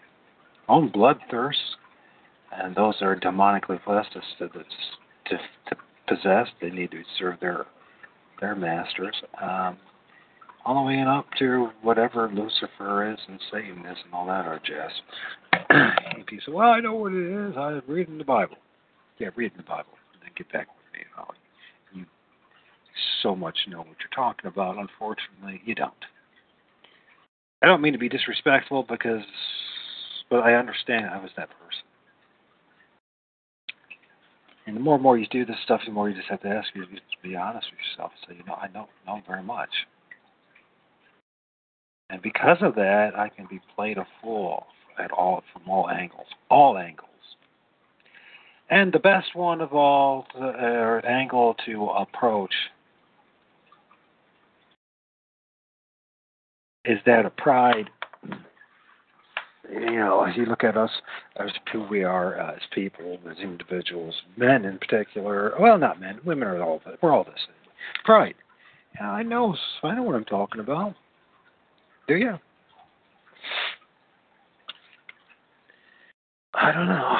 [0.69, 1.75] own bloodthirst,
[2.51, 5.37] and those are demonically blessed to, to,
[5.69, 5.75] to
[6.07, 6.51] possessed.
[6.61, 7.65] They need to serve their
[8.39, 9.15] their masters.
[9.41, 9.77] Um,
[10.65, 14.59] all the way up to whatever Lucifer is and Satan is and all that are
[14.59, 15.01] just.
[16.17, 17.55] if you say, well, I know what it is.
[17.57, 18.57] I read in the Bible.
[19.19, 19.91] Yeah, read in the Bible.
[20.13, 21.05] And then get back with me.
[21.93, 22.05] You
[23.21, 24.77] so much know what you're talking about.
[24.77, 25.93] Unfortunately, you don't.
[27.61, 29.21] I don't mean to be disrespectful because,
[30.29, 31.83] but I understand I was that person.
[34.65, 36.47] And the more and more you do this stuff, the more you just have to
[36.47, 36.91] ask you to
[37.21, 38.11] be honest with yourself.
[38.27, 39.69] Say, you know, I don't know very much.
[42.09, 44.67] And because of that, I can be played a fool
[44.99, 47.09] at all from all angles, all angles.
[48.69, 52.53] And the best one of all, the uh, angle to approach
[56.85, 57.89] is that of pride
[59.73, 60.89] you know, as you look at us
[61.37, 65.53] as who we are uh, as people, as individuals, men in particular.
[65.59, 66.81] Well, not men, women are all.
[67.01, 67.35] We're all same.
[68.05, 68.35] Pride.
[68.95, 69.55] Yeah, I know.
[69.83, 70.95] I know what I'm talking about.
[72.07, 72.37] Do you?
[76.53, 77.17] I don't know.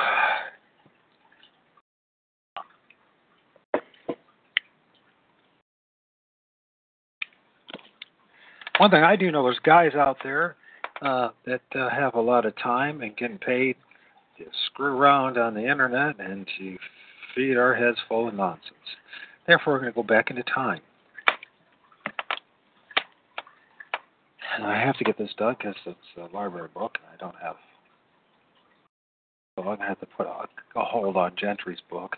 [8.80, 10.56] One thing I do know, there's guys out there
[11.04, 13.76] uh, that uh, have a lot of time and getting paid
[14.38, 16.78] to screw around on the internet and to
[17.36, 18.74] feed our heads full of nonsense.
[19.45, 20.80] Therefore, we're going to go back into time.
[24.56, 27.36] And I have to get this done because it's a library book and I don't
[27.41, 27.56] have.
[29.56, 32.16] So I'm going to have to put a, a hold on Gentry's book.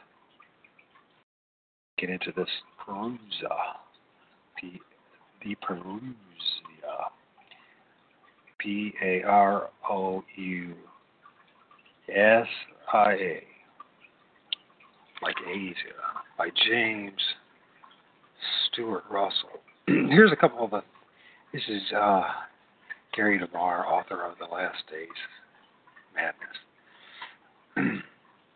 [1.98, 2.50] Get into this
[2.86, 3.18] Parousia.
[4.62, 4.74] The,
[5.44, 6.14] the Parousia.
[8.66, 10.74] P A R O U
[12.10, 12.48] S
[12.92, 13.44] I A,
[15.22, 15.76] like Asia,
[16.36, 17.22] by James
[18.68, 19.62] Stuart Russell.
[19.88, 20.82] Here's a couple of the.
[21.54, 22.24] This is uh,
[23.16, 25.08] Gary DeMar, author of The Last Days
[26.16, 28.02] Madness.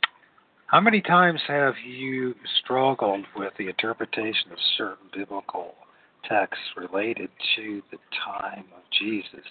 [0.67, 2.33] How many times have you
[2.63, 5.75] struggled with the interpretation of certain biblical
[6.27, 9.45] texts related to the time of Jesus?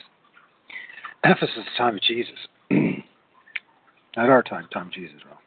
[1.24, 2.36] Ephesus, the time of Jesus.
[2.70, 5.40] Not our time, time of Jesus, well.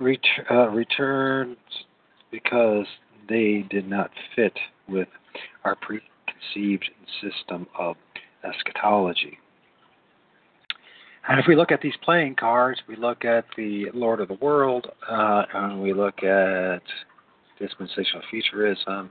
[0.00, 0.18] Ret-
[0.50, 1.56] uh, returns
[2.30, 2.86] because
[3.28, 4.52] they did not fit
[4.88, 5.08] with
[5.64, 6.90] our preconceived
[7.22, 7.96] system of
[8.44, 9.38] eschatology.
[11.28, 14.34] And if we look at these playing cards, we look at the Lord of the
[14.34, 16.82] World, uh, and we look at
[17.58, 19.10] dispensational futurism,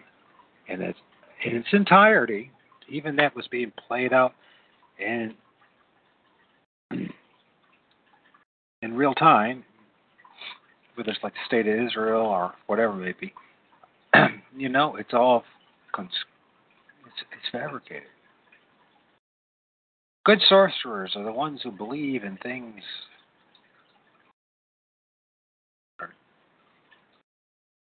[0.68, 1.00] and it's
[1.44, 2.52] in its entirety,
[2.88, 4.34] even that was being played out
[5.00, 5.34] in
[8.84, 9.64] in real time,
[10.96, 13.34] whether it's like the state of Israel or whatever it may be,
[14.58, 15.44] you know, it's all
[15.94, 16.10] cons-
[17.06, 18.04] it's, it's fabricated.
[20.26, 22.82] Good sorcerers are the ones who believe in things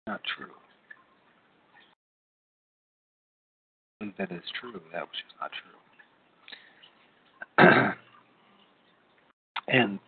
[0.07, 0.47] not true.
[4.18, 5.51] That is true, that which is not
[7.59, 7.93] true.
[9.68, 9.99] and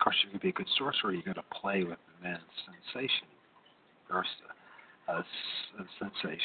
[0.00, 1.12] of course, you can be a good sorcerer.
[1.12, 3.26] You got to play with men's sensation,
[4.10, 4.24] or
[5.08, 5.20] uh,
[5.98, 6.40] sensations,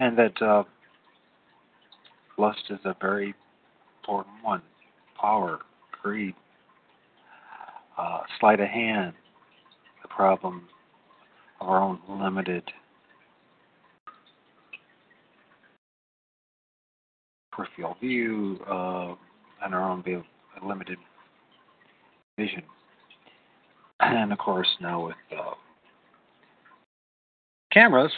[0.00, 0.64] and that uh,
[2.36, 3.32] lust is a very
[4.02, 4.62] important one.
[5.20, 5.60] Power,
[6.02, 6.34] greed,
[7.96, 9.12] uh, sleight of hand,
[10.02, 10.62] the problem
[11.60, 12.64] of our own limited
[17.52, 19.14] peripheral view uh,
[19.62, 20.02] and our own
[20.66, 20.98] limited
[22.36, 22.62] vision.
[24.00, 25.54] And of course, now with uh,
[27.72, 28.12] cameras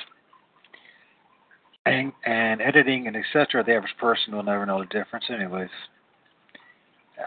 [1.87, 5.71] and, and editing and etc., the average person will never know the difference, anyways.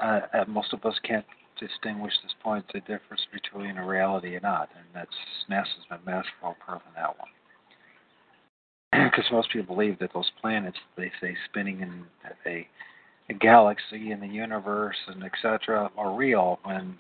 [0.02, 1.26] Uh, most of us can't
[1.60, 5.16] distinguish this point the difference between a reality and not, and that's
[5.50, 7.30] NASA's been masterful proof in that one.
[9.12, 12.06] Because most people believe that those planets they say spinning in
[12.46, 12.68] a,
[13.30, 15.90] a galaxy in the universe and etc.
[15.98, 16.98] are real when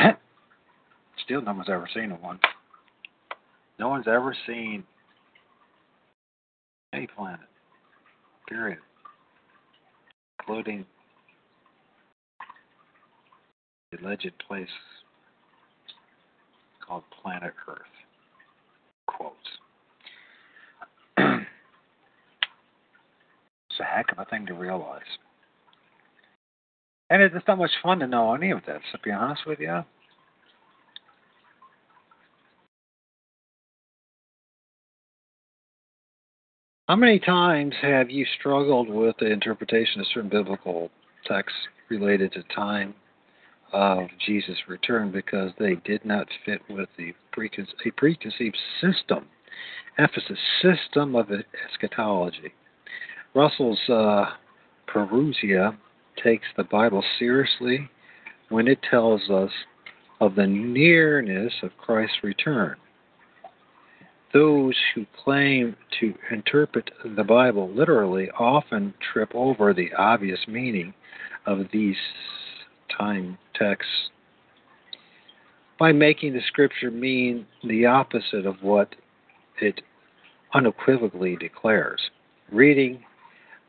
[1.24, 2.38] still no one's ever seen one.
[3.78, 4.84] No one's ever seen
[6.92, 7.40] any planet,
[8.48, 8.78] period,
[10.38, 10.84] including
[13.90, 14.68] the alleged place
[16.86, 17.78] called planet Earth.
[19.06, 19.34] Quotes.
[21.18, 21.40] it's
[23.80, 25.00] a heck of a thing to realize.
[27.10, 29.84] And it's not much fun to know any of this, to be honest with you.
[36.88, 40.90] How many times have you struggled with the interpretation of certain biblical
[41.26, 41.58] texts
[41.88, 42.94] related to time
[43.72, 49.26] of Jesus' return because they did not fit with the preconce- a preconceived system,
[49.98, 52.52] emphasis, system of eschatology?
[53.34, 54.26] Russell's uh,
[54.92, 55.76] Parousia
[56.22, 57.88] takes the Bible seriously
[58.48, 59.50] when it tells us
[60.20, 62.76] of the nearness of Christ's return
[64.32, 70.94] those who claim to interpret the Bible literally often trip over the obvious meaning
[71.46, 71.96] of these
[72.96, 74.10] time texts
[75.78, 78.94] by making the scripture mean the opposite of what
[79.60, 79.80] it
[80.54, 82.00] unequivocally declares.
[82.52, 83.02] Reading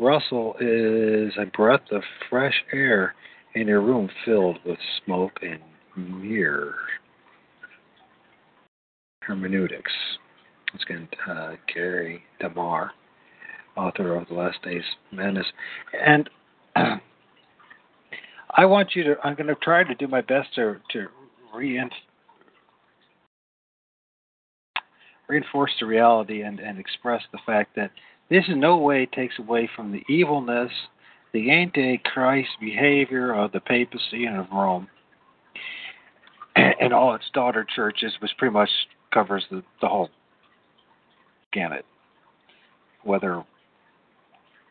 [0.02, 3.14] Russell is a breath of fresh air
[3.54, 5.62] in a room filled with smoke and
[5.96, 6.74] mirror
[9.22, 9.92] hermeneutics.
[10.74, 12.92] Once again, uh, Gary DeMar,
[13.78, 14.82] author of The Last Days
[15.12, 15.46] Madness.
[15.94, 16.28] And
[16.76, 21.08] I want you to, I'm going to try to do my best to, to
[21.54, 21.94] reinforce
[25.32, 27.92] reinforce the reality and, and express the fact that
[28.32, 30.72] this in no way takes away from the evilness,
[31.34, 34.88] the antichrist behavior of the papacy and of Rome
[36.56, 38.70] and all its daughter churches, which pretty much
[39.14, 40.10] covers the, the whole
[41.52, 41.86] gamut,
[43.04, 43.44] whether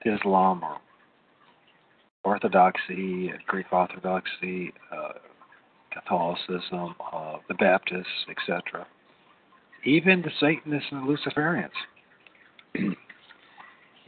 [0.07, 0.79] Islam or
[2.25, 5.13] Orthodoxy, Greek Orthodoxy, uh,
[5.93, 8.87] Catholicism, uh, the Baptists, etc.
[9.85, 11.69] Even the Satanists and the Luciferians.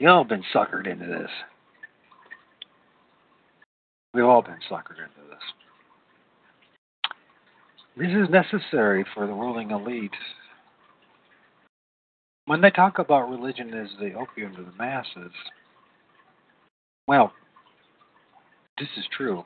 [0.09, 1.31] all been suckered into this.
[4.15, 5.39] We've all been suckered into this.
[7.97, 10.13] This is necessary for the ruling elite
[12.47, 15.33] when they talk about religion as the opium to the masses,
[17.07, 17.33] well,
[18.79, 19.45] this is true,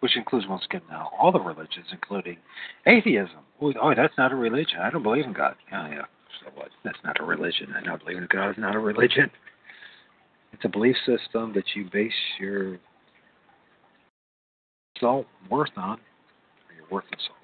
[0.00, 2.36] which includes once again now all the religions, including
[2.86, 3.38] atheism.
[3.60, 4.78] Oh, that's not a religion.
[4.80, 5.54] I don't believe in God.
[5.72, 6.04] Oh, yeah.
[6.40, 6.68] So what?
[6.84, 7.74] That's not a religion.
[7.76, 8.50] I don't believe in God.
[8.50, 9.30] It's not a religion.
[10.52, 12.78] It's a belief system that you base your
[14.98, 17.36] salt worth on, or your worth of salt.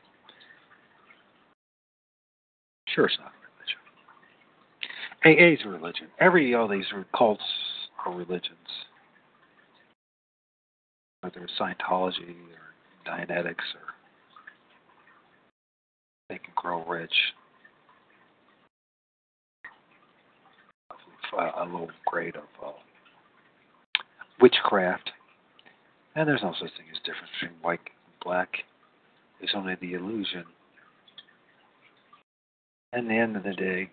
[2.89, 3.33] Sure, it's not.
[5.25, 5.51] A religion.
[5.51, 6.07] AA is a religion.
[6.21, 7.43] Every all these are cults
[8.05, 8.57] are religions,
[11.21, 13.93] whether it's Scientology or Dianetics or
[16.29, 17.13] they can grow rich.
[21.35, 22.73] A low grade of uh,
[24.43, 25.11] witchcraft,
[26.17, 28.49] and there's no such thing as difference between white and black.
[29.41, 30.45] is only the illusion.
[32.93, 33.91] And the end of the day,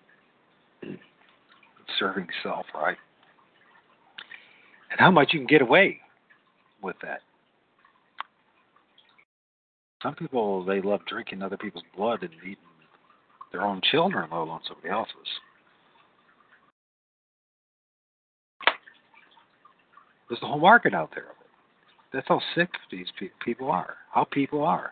[1.98, 2.98] serving self right.
[4.92, 6.00] And how much you can get away
[6.82, 7.22] with that.
[10.02, 12.58] Some people they love drinking other people's blood and eating
[13.52, 15.14] their own children, let alone somebody else's.
[20.30, 21.26] There's a whole market out there.
[22.14, 23.96] That's how sick these pe- people are.
[24.12, 24.92] How people are.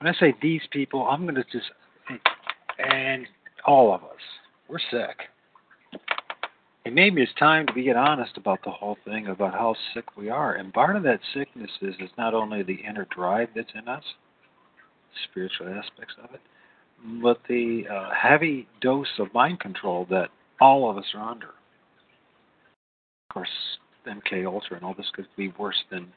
[0.00, 1.70] When I say these people, I'm going to just
[2.78, 3.26] and
[3.66, 4.20] all of us,
[4.68, 5.28] we're sick.
[6.84, 10.16] And maybe it's time to be get honest about the whole thing about how sick
[10.16, 10.54] we are.
[10.54, 14.04] And part of that sickness is is not only the inner drive that's in us,
[15.30, 16.40] spiritual aspects of it,
[17.22, 20.28] but the uh, heavy dose of mind control that
[20.60, 21.48] all of us are under.
[23.30, 23.48] Of course,
[24.06, 26.12] MK Ultra and all this could be worse than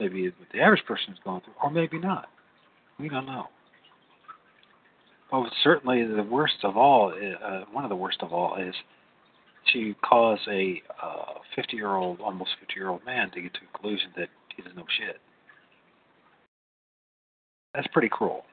[0.00, 2.28] maybe what the average person is going through, or maybe not.
[2.98, 3.46] We don't know.
[5.30, 8.74] But certainly, the worst of all, uh, one of the worst of all, is
[9.74, 10.82] to cause a
[11.54, 14.28] 50 uh, year old, almost 50 year old man to get to a conclusion that
[14.56, 15.20] he doesn't know shit.
[17.74, 18.44] That's pretty cruel.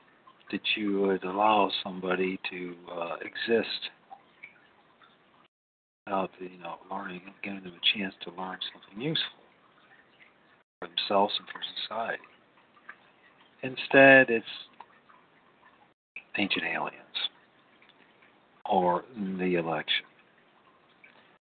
[0.51, 3.89] That you would allow somebody to uh, exist
[6.05, 9.39] without, you know, learning and giving them a chance to learn something useful
[10.79, 12.23] for themselves and for society.
[13.63, 14.45] Instead, it's
[16.37, 17.01] ancient aliens
[18.69, 19.03] or
[19.39, 20.05] the election,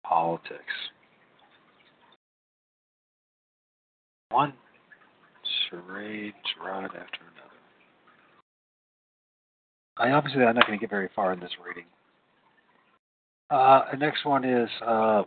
[0.06, 0.60] politics.
[4.30, 4.52] One
[5.70, 7.44] charade, charade after another.
[9.96, 11.84] I obviously I'm not going to get very far in this reading.
[13.50, 15.22] Uh, the next one is uh,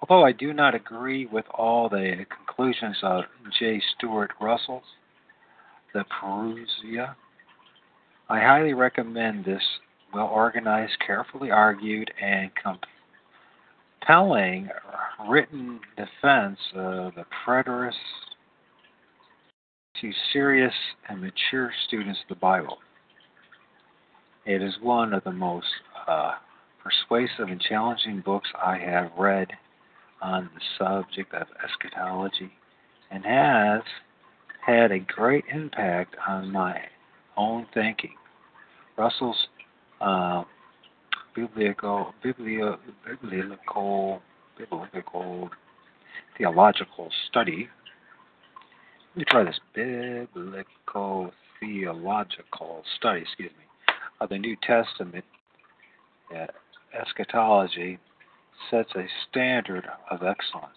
[0.00, 3.24] although I do not agree with all the conclusions of
[3.58, 3.80] J.
[3.96, 4.84] Stuart Russell's
[5.94, 7.14] The Parousia,
[8.28, 9.62] I highly recommend this
[10.12, 12.50] well organized, carefully argued, and
[14.00, 14.68] compelling
[15.28, 17.92] written defense of the preterist
[20.00, 20.72] to serious
[21.08, 22.78] and mature students of the Bible.
[24.48, 25.66] It is one of the most
[26.06, 26.32] uh,
[26.82, 29.48] persuasive and challenging books I have read
[30.22, 32.50] on the subject of eschatology
[33.10, 33.82] and has
[34.66, 36.80] had a great impact on my
[37.36, 38.14] own thinking.
[38.96, 39.36] Russell's
[40.00, 40.44] uh,
[41.36, 42.78] biblical, biblical,
[44.56, 45.50] biblical
[46.38, 47.68] theological study.
[49.10, 49.60] Let me try this.
[49.74, 53.67] Biblical theological study, excuse me,
[54.20, 55.24] of the New Testament
[56.98, 57.98] eschatology
[58.70, 60.76] sets a standard of excellence.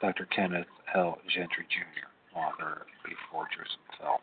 [0.00, 0.26] Dr.
[0.26, 1.18] Kenneth L.
[1.28, 4.20] Gentry Jr., author before Jerusalem fell.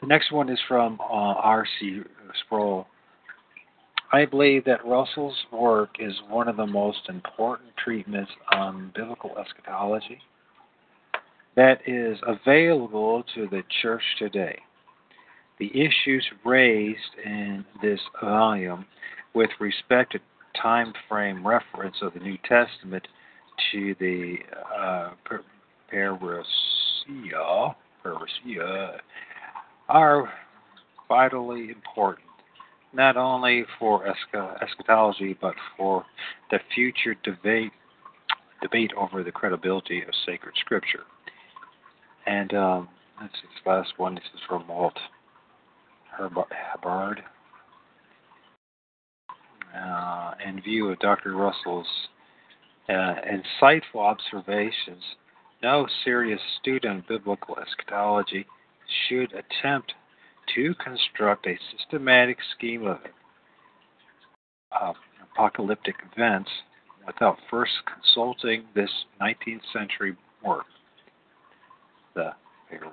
[0.00, 2.02] The next one is from uh, R.C.
[2.44, 2.86] Sproul.
[4.12, 10.18] I believe that Russell's work is one of the most important treatments on biblical eschatology
[11.56, 14.58] that is available to the church today.
[15.58, 18.86] The issues raised in this volume
[19.34, 20.20] with respect to
[20.60, 23.06] time frame reference of the New Testament
[23.72, 24.36] to the
[24.76, 25.10] uh,
[25.90, 29.00] parousia, parousia
[29.88, 30.32] are
[31.08, 32.28] vitally important,
[32.92, 36.04] not only for eschatology but for
[36.50, 37.72] the future debate
[38.60, 41.04] debate over the credibility of sacred scripture.
[42.26, 42.88] And um,
[43.22, 44.14] this is the last one.
[44.16, 44.98] This is from Walt
[46.18, 47.22] Hubbard.
[49.76, 51.34] Uh, in view of Dr.
[51.34, 51.86] Russell's
[52.88, 53.14] uh,
[53.62, 55.02] insightful observations,
[55.62, 58.46] no serious student of biblical eschatology
[59.08, 59.92] should attempt
[60.54, 62.98] to construct a systematic scheme of
[64.72, 64.92] uh,
[65.32, 66.50] apocalyptic events
[67.06, 68.90] without first consulting this
[69.20, 70.64] 19th century work
[72.14, 72.32] the
[72.68, 72.92] Paris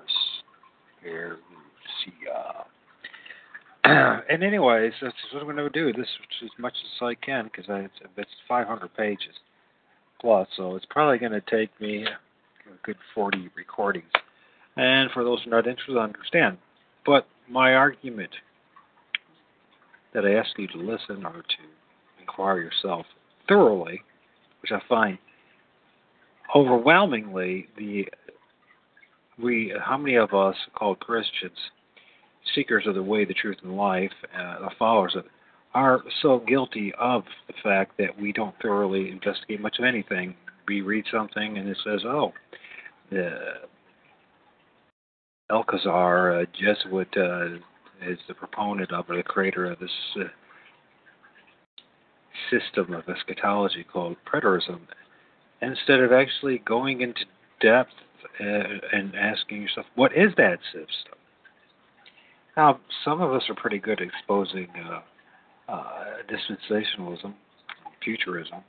[1.03, 2.65] Parousia.
[4.29, 5.93] and anyways, that's what I'm going to do.
[5.93, 6.07] This
[6.43, 7.65] as much as I can because
[8.17, 9.35] it's 500 pages
[10.19, 14.09] plus, so it's probably going to take me a good 40 recordings.
[14.75, 16.57] And for those who are not interested, I understand.
[17.05, 18.31] But my argument
[20.15, 23.05] that I ask you to listen or to inquire yourself
[23.47, 24.01] thoroughly,
[24.63, 25.19] which I find
[26.55, 28.05] overwhelmingly the
[29.37, 31.57] we, how many of us called Christians,
[32.53, 35.31] seekers of the way, the truth, and life, uh, the followers of it,
[35.73, 40.35] are so guilty of the fact that we don't thoroughly investigate much of anything
[40.67, 42.33] we read something and it says, "Oh,
[43.09, 43.67] the
[45.51, 47.57] Alcazar, a Jesuit, uh,
[48.01, 50.23] is the proponent of or the creator of this uh,
[52.49, 54.81] system of eschatology called preterism."
[55.61, 57.25] Instead of actually going into
[57.59, 57.93] depth
[58.39, 61.14] uh, and asking yourself, "What is that system?"
[62.57, 67.33] Now, some of us are pretty good at exposing uh, uh, dispensationalism,
[68.03, 68.59] futurism,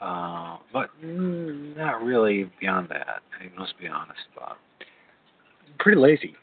[0.00, 3.22] uh, but not really beyond that.
[3.40, 4.58] I must be honest about.
[4.80, 4.86] It.
[5.78, 6.34] Pretty lazy.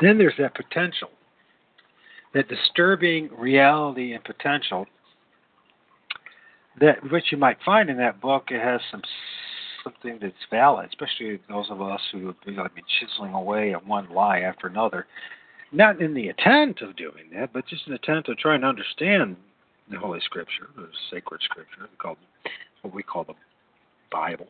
[0.00, 1.08] Then there's that potential,
[2.34, 4.86] that disturbing reality and potential
[6.80, 8.44] that which you might find in that book.
[8.50, 9.02] It has some
[9.82, 13.86] something that's valid, especially those of us who have been, like, been chiseling away at
[13.86, 15.06] one lie after another.
[15.72, 19.36] Not in the intent of doing that, but just an attempt of trying to understand
[19.90, 22.18] the Holy Scripture, the sacred Scripture, called
[22.82, 23.34] what we call the
[24.10, 24.48] Bible.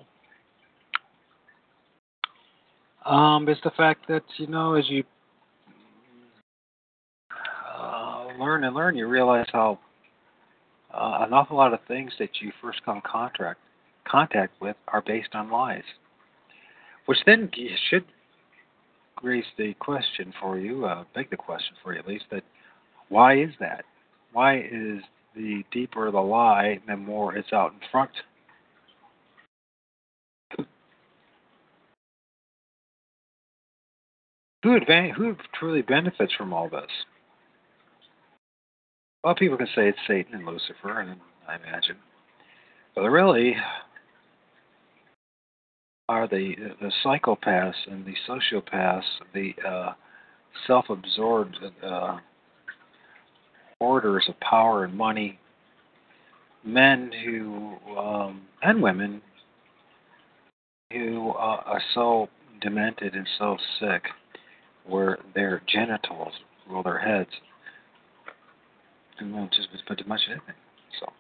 [3.05, 5.05] Um, is the fact that you know, as you
[7.77, 9.79] uh, learn and learn, you realize how
[10.95, 13.61] uh, an awful lot of things that you first come contact
[14.09, 15.83] contact with are based on lies.
[17.07, 17.51] Which then
[17.91, 18.05] should
[19.23, 22.45] raise the question for you, uh, beg the question for you at least, that
[23.09, 23.85] why is that?
[24.33, 25.03] Why is
[25.37, 28.11] the deeper the lie, the more it's out in front?
[34.63, 36.91] Who, advan- who truly benefits from all this?
[39.25, 41.17] Well, people can say it's Satan and Lucifer, and
[41.49, 41.97] I imagine.
[42.95, 43.57] But really,
[46.09, 49.03] are the the psychopaths and the sociopaths,
[49.35, 49.93] the uh,
[50.67, 52.19] self-absorbed uh,
[53.81, 55.39] hoarders of power and money,
[56.65, 59.21] men who um, and women
[60.93, 62.29] who uh, are so
[62.61, 64.03] demented and so sick,
[64.87, 66.33] where their genitals
[66.69, 67.31] rule their heads,
[69.19, 70.55] and won't just put to much of anything.
[71.01, 71.13] So.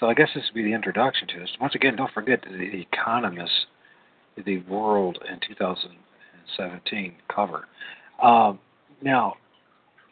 [0.00, 1.50] So I guess this would be the introduction to this.
[1.60, 3.52] Once again, don't forget the Economist,
[4.44, 7.66] the World in 2017 cover.
[8.22, 8.58] Um,
[9.02, 9.34] now,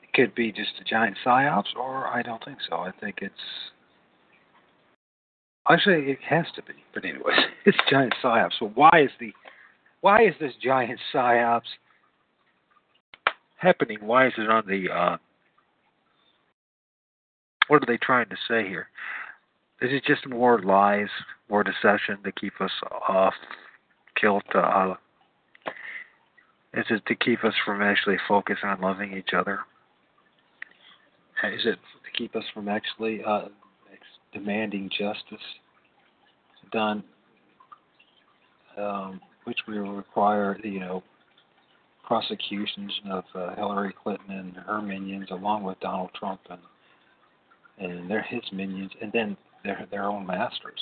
[0.03, 2.77] it could be just a giant psyops, or I don't think so.
[2.77, 3.35] I think it's
[5.71, 6.75] actually it has to be.
[6.93, 8.53] But anyways, it's giant psyops.
[8.59, 9.33] So why is the
[10.03, 11.63] why is this giant psyops
[13.57, 13.99] happening?
[14.03, 15.17] Why is it on the uh,
[17.69, 18.89] what are they trying to say here?
[19.81, 21.09] Is it just more lies,
[21.49, 22.71] more deception to keep us
[23.09, 23.35] off
[24.21, 24.43] kilt?
[24.53, 24.95] Uh,
[26.75, 29.61] is it to keep us from actually focusing on loving each other?
[31.45, 33.47] Is it to keep us from actually uh,
[34.33, 35.45] demanding justice
[36.73, 37.05] done,
[38.77, 41.03] um, which we require, you know,
[42.05, 46.61] prosecutions of uh, Hillary Clinton and her minions, along with Donald Trump and
[47.81, 50.81] and they're his minions, and then their their own masters.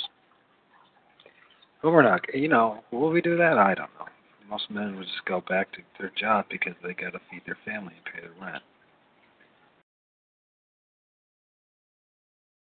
[1.82, 3.58] But we're not, you know, will we do that?
[3.58, 4.06] I don't know.
[4.48, 7.58] Most men would just go back to their job because they got to feed their
[7.64, 8.62] family and pay their rent.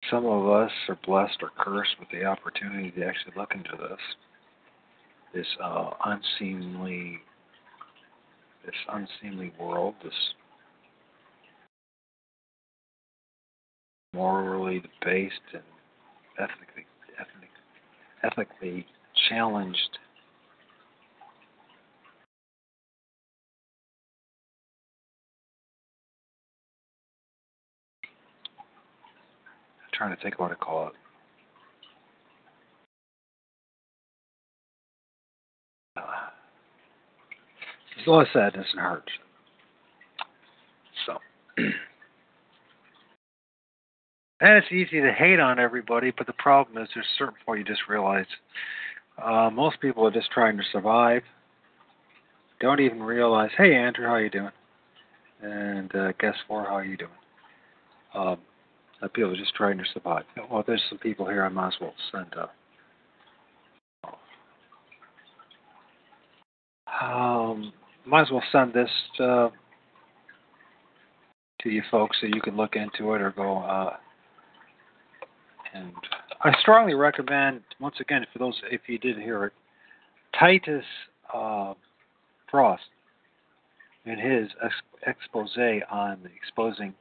[0.09, 3.99] Some of us are blessed or cursed with the opportunity to actually look into this,
[5.33, 7.19] this uh, unseemly,
[8.65, 10.13] this unseemly world, this
[14.13, 15.63] morally debased and
[16.39, 16.85] ethically,
[17.19, 17.49] ethnic,
[18.23, 18.85] ethically
[19.29, 19.99] challenged
[29.93, 30.93] trying to think what to call it.
[37.97, 39.09] It's a lot of sadness and hurt.
[41.05, 41.17] So.
[44.43, 47.65] And it's easy to hate on everybody, but the problem is there's certain point you
[47.65, 48.25] just realize
[49.23, 51.21] uh, most people are just trying to survive.
[52.59, 54.51] Don't even realize, hey Andrew, how you doing?
[55.41, 57.09] And uh, guess for how you doing?
[58.13, 58.37] Um,
[59.13, 60.23] people are just trying to survive.
[60.51, 61.45] Well, there's some people here.
[61.45, 62.53] I might as well send up.
[67.01, 67.71] Um,
[68.05, 68.89] might as well send this
[69.21, 69.49] uh,
[71.61, 73.95] to you folks so you can look into it or go uh,
[75.73, 75.91] and
[76.41, 79.53] I strongly recommend, once again, for those if you did hear it,
[80.37, 80.85] Titus
[81.33, 81.73] uh,
[82.49, 82.83] Frost.
[84.05, 85.55] in his ex- expose
[85.91, 86.93] on exposing.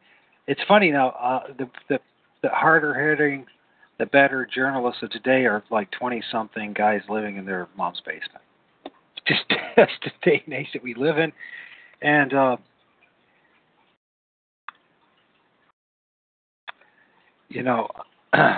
[0.47, 1.11] It's funny now.
[1.11, 1.99] Uh, the the
[2.43, 3.47] the harder hitting,
[3.99, 8.43] the better journalists of today are like twenty something guys living in their mom's basement.
[9.27, 9.45] Just
[9.77, 11.33] that's the day and age that we live in,
[12.03, 12.35] and.
[12.35, 12.57] uh
[17.53, 17.87] you know,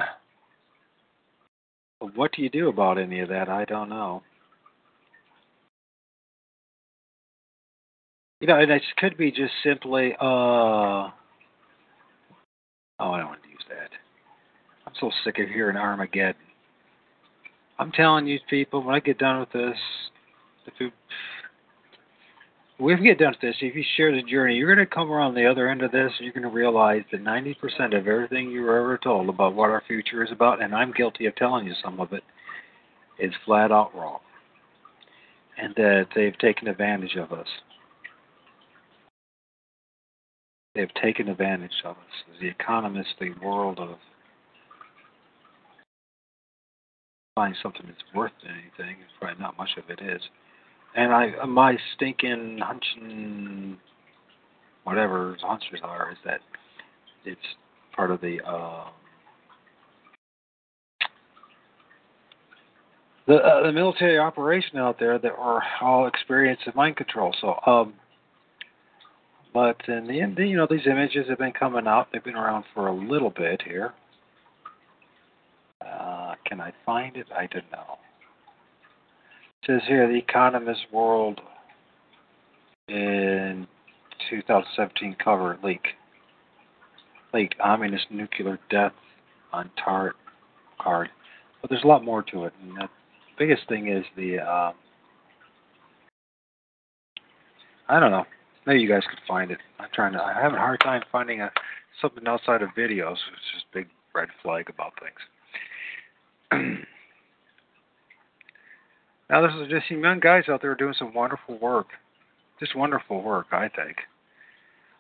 [2.15, 3.49] what do you do about any of that?
[3.49, 4.23] I don't know.
[8.41, 11.11] You know, and it could be just simply, uh, oh,
[12.99, 13.91] I don't want to use that.
[14.87, 16.35] I'm so sick of hearing Armageddon.
[17.79, 19.79] I'm telling you, people, when I get done with this,
[20.67, 20.91] the you,
[22.79, 25.11] when we get done with this, if you share the journey, you're going to come
[25.11, 28.51] around the other end of this, and you're going to realize that 90% of everything
[28.51, 31.67] you were ever told about what our future is about, and I'm guilty of telling
[31.67, 32.25] you some of it,
[33.19, 34.19] is flat out wrong.
[35.57, 37.47] And that they've taken advantage of us.
[40.75, 42.39] They've taken advantage of us.
[42.41, 43.91] The economists, the world of
[47.37, 50.23] find something that's worth anything, probably not much of it is.
[50.97, 53.77] And I, my stinking hunching,
[54.85, 56.41] whatever hunches are, is that
[57.25, 57.41] it's
[57.97, 58.85] part of the uh,
[63.27, 67.35] the uh, the military operation out there that are all experienced in mind control.
[67.41, 67.95] So, um,
[69.53, 72.09] but in the end, you know, these images have been coming out.
[72.13, 73.95] They've been around for a little bit here.
[75.85, 77.27] Uh, can I find it?
[77.37, 77.99] I don't know
[79.67, 81.41] says here the Economist World
[82.89, 83.67] in
[84.31, 85.87] 2017 cover leak.
[87.33, 88.93] Leak ominous nuclear death
[89.53, 90.13] on tarot
[90.81, 91.09] card.
[91.61, 92.53] But there's a lot more to it.
[92.63, 92.89] And the
[93.39, 94.73] biggest thing is the uh,
[97.89, 98.25] I don't know.
[98.67, 99.59] Maybe you guys could find it.
[99.79, 100.23] I'm trying to.
[100.23, 101.51] I have a hard time finding a
[102.01, 103.13] something outside of videos.
[103.13, 106.79] It's just a big red flag about things.
[109.35, 111.89] Now, this is just some young guys out there doing some wonderful work,
[112.61, 113.97] just wonderful work, I think.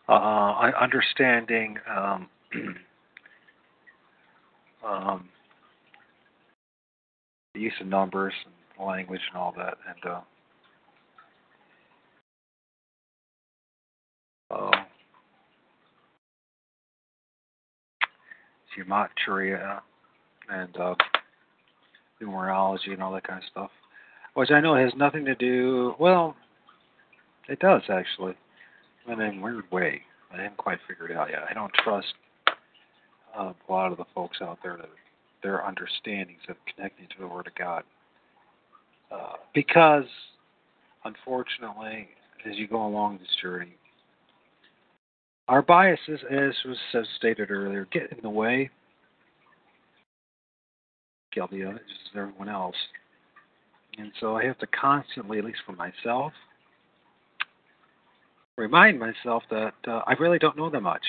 [0.09, 2.29] Uh, understanding um,
[4.85, 5.29] um,
[7.55, 8.53] the use of numbers and
[8.89, 10.21] language and all that, and uh,
[14.51, 14.73] uh,
[20.51, 20.97] and uh,
[22.21, 23.71] numerology and all that kind of stuff
[24.35, 25.95] which I know has nothing to do.
[25.99, 26.37] Well,
[27.49, 28.35] it does actually,
[29.09, 30.03] in a weird way.
[30.33, 31.45] I haven't quite figured it out yet.
[31.49, 32.13] I don't trust
[33.39, 34.89] uh, a lot of the folks out there that
[35.43, 37.85] their understandings of connecting to the Word of God,
[39.13, 40.07] uh, because
[41.05, 42.09] unfortunately,
[42.51, 43.77] as you go along this journey,
[45.47, 48.71] our biases, as was stated earlier, get in the way.
[51.33, 52.77] Guilty of it, just as everyone else.
[53.99, 56.33] And so I have to constantly, at least for myself,
[58.57, 61.03] remind myself that uh, I really don't know that much.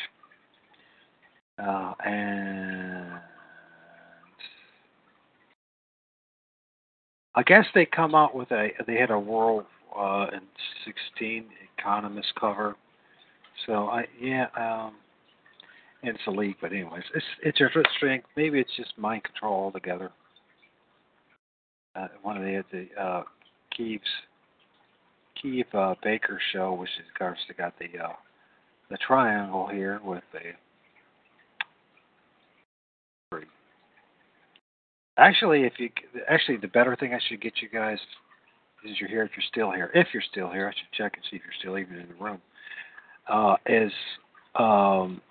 [1.57, 3.19] Uh, and
[7.33, 9.65] I guess they come out with a, they had a World
[9.97, 10.41] uh, in
[10.85, 11.45] 16
[11.77, 12.75] Economist cover.
[13.65, 14.95] So I, yeah, um,
[16.03, 18.27] it's a leak, but anyways, it's it's your strength.
[18.35, 20.11] Maybe it's just mind control altogether
[21.95, 23.23] uh, one of the the uh,
[23.75, 24.03] Keeves
[25.43, 28.13] Keeve uh, Baker show, which is of course they got the uh,
[28.89, 30.39] the triangle here with the
[35.17, 35.89] Actually, if you
[36.29, 37.97] actually the better thing I should get you guys
[38.83, 39.89] is you're here if you're still here.
[39.93, 42.23] If you're still here, I should check and see if you're still even in the
[42.23, 42.41] room.
[43.27, 43.91] Uh, is
[44.55, 45.21] um,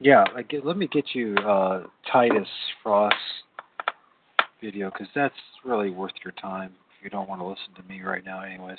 [0.00, 2.48] Yeah, get, let me get you uh, Titus
[2.82, 3.14] Frost
[4.60, 5.34] video because that's
[5.64, 6.72] really worth your time.
[6.98, 8.78] If you don't want to listen to me right now, anyways,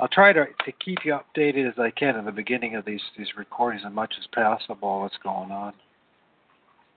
[0.00, 3.02] I'll try to to keep you updated as I can in the beginning of these
[3.18, 5.00] these recordings as much as possible.
[5.00, 5.72] What's going on?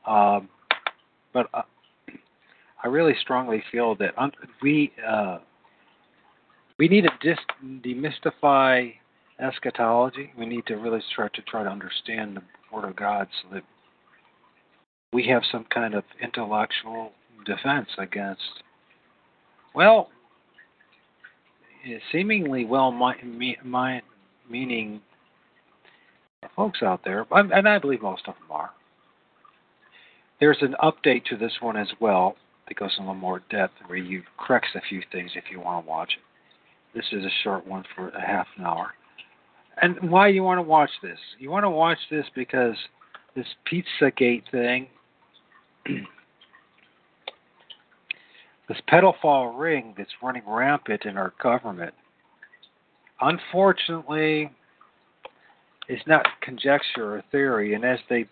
[0.07, 0.49] Um,
[1.33, 1.63] but uh,
[2.83, 5.39] I really strongly feel that un- we uh,
[6.79, 8.93] we need to dis- demystify
[9.39, 10.31] eschatology.
[10.37, 13.63] We need to really start to try to understand the Word of God so that
[15.13, 17.11] we have some kind of intellectual
[17.45, 18.41] defense against,
[19.73, 20.09] well,
[22.11, 22.91] seemingly well
[24.49, 25.01] meaning
[26.55, 28.71] folks out there, and I believe most of them are.
[30.39, 32.35] There's an update to this one as well
[32.67, 35.59] that goes in a little more depth where you corrects a few things if you
[35.59, 36.97] want to watch it.
[36.97, 38.93] This is a short one for a half an hour.
[39.81, 41.19] And why you want to watch this?
[41.39, 42.75] You want to watch this because
[43.35, 44.87] this Pizzagate thing,
[48.67, 51.93] this pedophile ring that's running rampant in our government,
[53.21, 54.51] unfortunately,
[55.87, 57.75] is not conjecture or theory.
[57.75, 58.25] And as they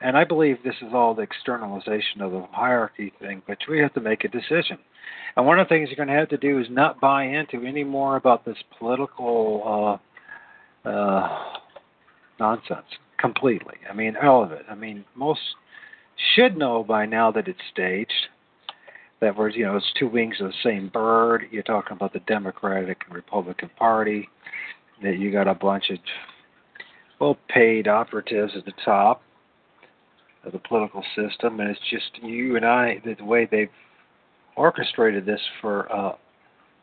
[0.00, 3.94] and I believe this is all the externalization of the hierarchy thing, but we have
[3.94, 4.78] to make a decision.
[5.36, 7.64] And one of the things you're going to have to do is not buy into
[7.66, 10.00] any more about this political
[10.84, 11.38] uh, uh,
[12.38, 12.86] nonsense
[13.18, 13.76] completely.
[13.88, 14.66] I mean, all of it.
[14.68, 15.40] I mean, most
[16.34, 18.12] should know by now that it's staged.
[19.20, 21.44] That we're, you know, it's two wings of the same bird.
[21.50, 24.28] You're talking about the Democratic and Republican Party.
[25.02, 25.98] That you got a bunch of
[27.18, 29.22] well-paid operatives at the top
[30.46, 33.02] of the political system, and it's just you and I.
[33.04, 33.68] The way they've
[34.54, 36.12] orchestrated this for uh,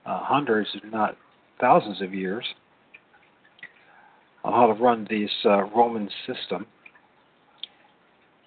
[0.05, 1.15] uh, hundreds, if not
[1.61, 2.45] thousands of years,
[4.43, 6.65] on how to run this uh, Roman system.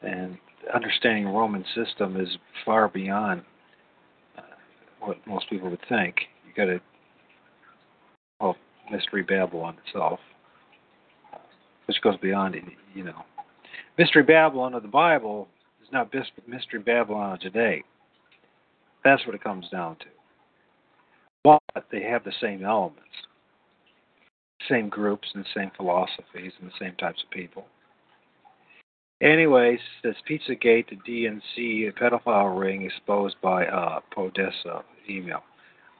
[0.02, 0.36] And
[0.74, 2.28] understanding Roman system is
[2.64, 3.42] far beyond
[4.36, 4.42] uh,
[5.00, 6.16] what most people would think.
[6.46, 6.80] You got to,
[8.38, 8.56] well,
[8.90, 10.20] Mystery Babylon itself,
[11.86, 12.56] which goes beyond,
[12.94, 13.24] you know,
[13.98, 15.48] Mystery Babylon of the Bible
[15.82, 16.12] is not
[16.46, 17.82] Mystery Babylon of today.
[19.04, 20.06] That's what it comes down to.
[21.44, 23.00] But they have the same elements,
[24.68, 27.66] same groups and the same philosophies and the same types of people.
[29.22, 35.42] Anyways, this Pizzagate, the DNC pedophile ring exposed by uh, Podesta email.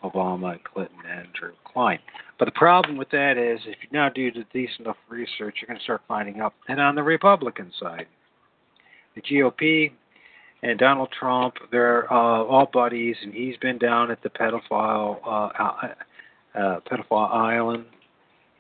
[0.03, 1.99] Obama, Clinton, and Andrew Klein.
[2.39, 5.67] But the problem with that is, if you now do the decent enough research, you're
[5.67, 6.55] going to start finding out.
[6.69, 8.07] And on the Republican side,
[9.15, 9.93] the GOP
[10.63, 15.49] and Donald Trump, they're uh, all buddies, and he's been down at the pedophile uh,
[16.59, 17.85] uh, pedophile island.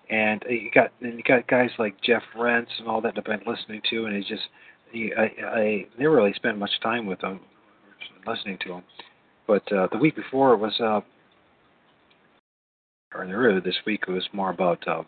[0.09, 3.41] And you got and you got guys like Jeff Rense and all that I've been
[3.47, 4.45] listening to, and he's just
[4.93, 7.41] he, I, I never really spent much time with him,
[8.26, 8.82] listening to him.
[9.49, 11.01] But uh, the week before it was uh,
[13.18, 15.02] really this week it was more about uh,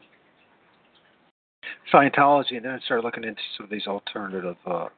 [1.92, 4.88] Scientology, and then I started looking into some of these alternative uh,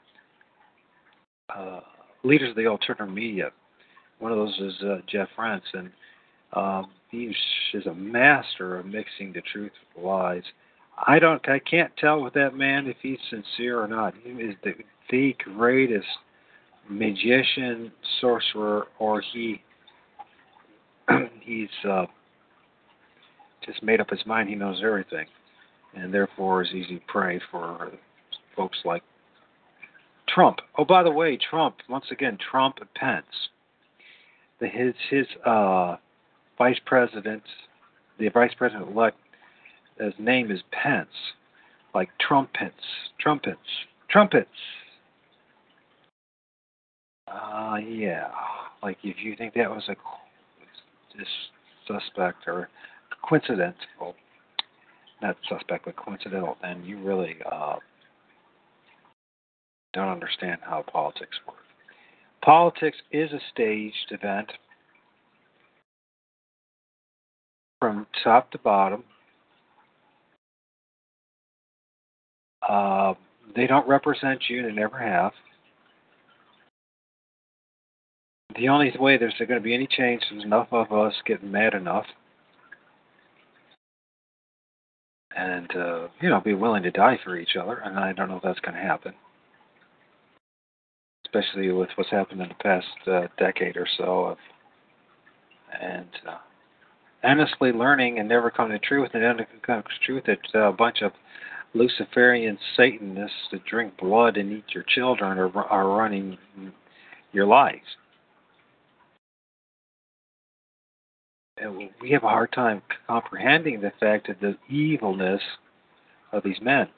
[1.55, 1.81] uh,
[2.25, 3.51] leaders of the alternative media.
[4.19, 5.91] One of those is uh, Jeff Rense, and
[6.53, 7.35] um, he
[7.75, 10.43] is a master of mixing the truth with lies.
[11.07, 14.15] I don't, I can't tell with that man if he's sincere or not.
[14.23, 14.73] He is the
[15.11, 16.07] the greatest
[16.89, 17.91] magician,
[18.21, 19.63] sorcerer, or he
[21.41, 22.07] he's uh,
[23.65, 25.27] just made up his mind he knows everything,
[25.95, 27.91] and therefore is easy prey for
[28.57, 29.03] folks like
[30.29, 30.59] Trump.
[30.79, 33.27] Oh, by the way, Trump once again, Trump and Pence.
[34.61, 35.97] The, his his uh,
[36.59, 37.43] vice president,
[38.19, 39.17] the vice president elect,
[39.99, 41.09] his name is Pence,
[41.95, 42.75] like trumpets,
[43.19, 43.59] trumpets,
[44.09, 44.49] trumpets.
[47.29, 48.29] Uh, yeah,
[48.83, 49.97] like if you think that was a
[51.17, 51.29] this
[51.87, 52.69] suspect or
[53.23, 54.15] coincidental,
[55.23, 57.77] not suspect, but coincidental, then you really uh,
[59.93, 61.57] don't understand how politics work.
[62.43, 64.51] Politics is a staged event
[67.81, 69.05] from top to bottom.
[72.67, 73.15] Uh,
[73.57, 75.33] they don't represent you, they never have.
[78.57, 81.75] The only way there's going to be any change is enough of us getting mad
[81.75, 82.07] enough
[85.37, 87.81] and uh, you know be willing to die for each other.
[87.85, 89.15] And I don't know if that's going to happen,
[91.27, 94.39] especially with what's happened in the past uh, decade or so of
[95.81, 96.39] and uh,
[97.23, 100.73] honestly learning and never coming to truth and then come to truth that uh, a
[100.73, 101.13] bunch of
[101.75, 106.37] Luciferian Satanists that drink blood and eat your children are, are running
[107.33, 107.85] your lives.
[112.01, 115.43] We have a hard time comprehending the fact of the evilness
[116.33, 116.89] of these men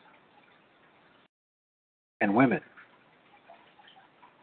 [2.20, 2.60] and women.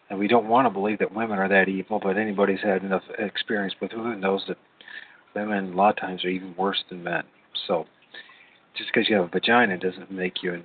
[0.09, 3.03] And we don't want to believe that women are that evil, but anybody's had enough
[3.17, 4.57] experience with women knows that
[5.35, 7.23] women a lot of times are even worse than men.
[7.67, 7.85] So
[8.75, 10.63] just because you have a vagina doesn't make you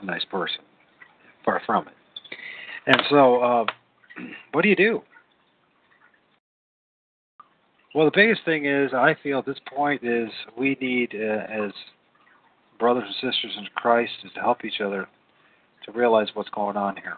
[0.00, 0.60] a nice person.
[1.44, 1.94] Far from it.
[2.86, 3.64] And so, uh,
[4.52, 5.02] what do you do?
[7.94, 10.28] Well, the biggest thing is, I feel at this point, is
[10.58, 11.72] we need, uh, as
[12.78, 15.08] brothers and sisters in Christ, is to help each other
[15.84, 17.16] to realize what's going on here.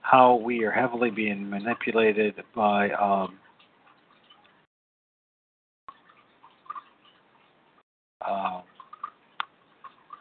[0.00, 3.38] How we are heavily being manipulated by um,
[8.26, 8.62] uh,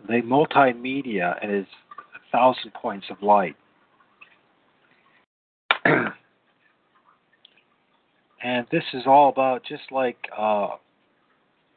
[0.06, 1.70] the multimedia and its
[2.34, 3.56] thousand points of light.
[8.44, 10.70] and this is all about just like uh,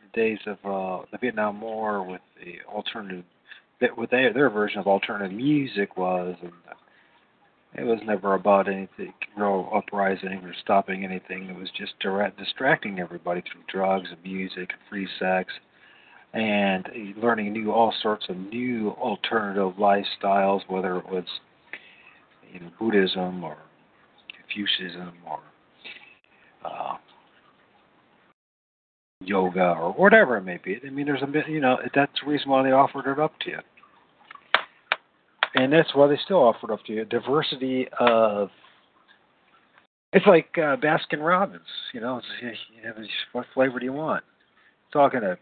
[0.03, 3.25] the days of uh, the Vietnam War with the alternative,
[3.95, 6.53] what their their version of alternative music was, and
[7.75, 11.45] it was never about anything, real uprising or stopping anything.
[11.45, 15.53] It was just direct, distracting everybody through drugs and music and free sex,
[16.35, 16.87] and
[17.17, 21.25] learning new all sorts of new alternative lifestyles, whether it was
[22.53, 23.57] you know Buddhism or
[24.37, 25.41] Confucianism or
[26.65, 26.97] uh,
[29.23, 30.79] yoga or whatever it may be.
[30.87, 33.33] I mean, there's a bit, you know, that's the reason why they offered it up
[33.41, 33.59] to you.
[35.55, 37.05] And that's why they still offer it up to you.
[37.05, 38.51] Diversity of,
[40.13, 42.95] it's like uh, Baskin Robbins, you know, you know,
[43.33, 44.25] what flavor do you want?
[44.87, 45.39] It's all going to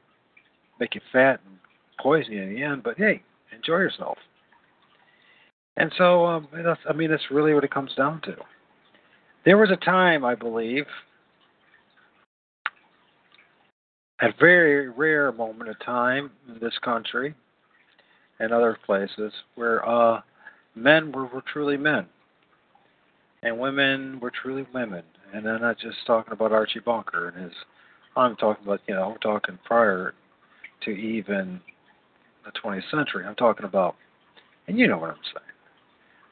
[0.81, 1.59] make you fat and
[2.01, 3.23] poison you in the end, but hey,
[3.55, 4.19] enjoy yourself.
[5.77, 6.49] And so, um,
[6.89, 8.37] I mean, that's really what it comes down to.
[9.49, 10.85] There was a time, I believe,
[14.21, 17.35] a very rare moment of time in this country
[18.41, 20.21] and other places where uh,
[20.75, 22.05] men were, were truly men
[23.43, 25.03] and women were truly women.
[25.33, 27.53] And I'm not just talking about Archie Bunker and his.
[28.17, 30.13] I'm talking about you know I'm talking prior
[30.83, 31.59] to even
[32.45, 33.25] the 20th century.
[33.25, 33.97] I'm talking about,
[34.67, 35.47] and you know what I'm saying.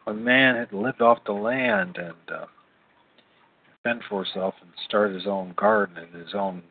[0.04, 2.44] When man had lived off the land and uh,
[3.86, 6.62] fend for himself and started his own garden and his own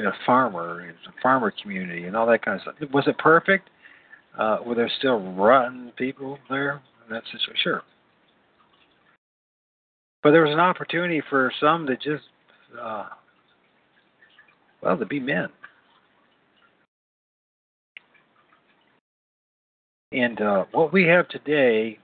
[0.00, 2.90] a farmer, a farmer community, and all that kind of stuff.
[2.92, 3.70] Was it perfect?
[4.36, 7.54] Uh, were there still rotten people there in that situation?
[7.62, 7.82] Sure.
[10.22, 12.24] But there was an opportunity for some to just,
[12.80, 13.06] uh,
[14.82, 15.48] well, to be men.
[20.10, 21.98] And uh, what we have today,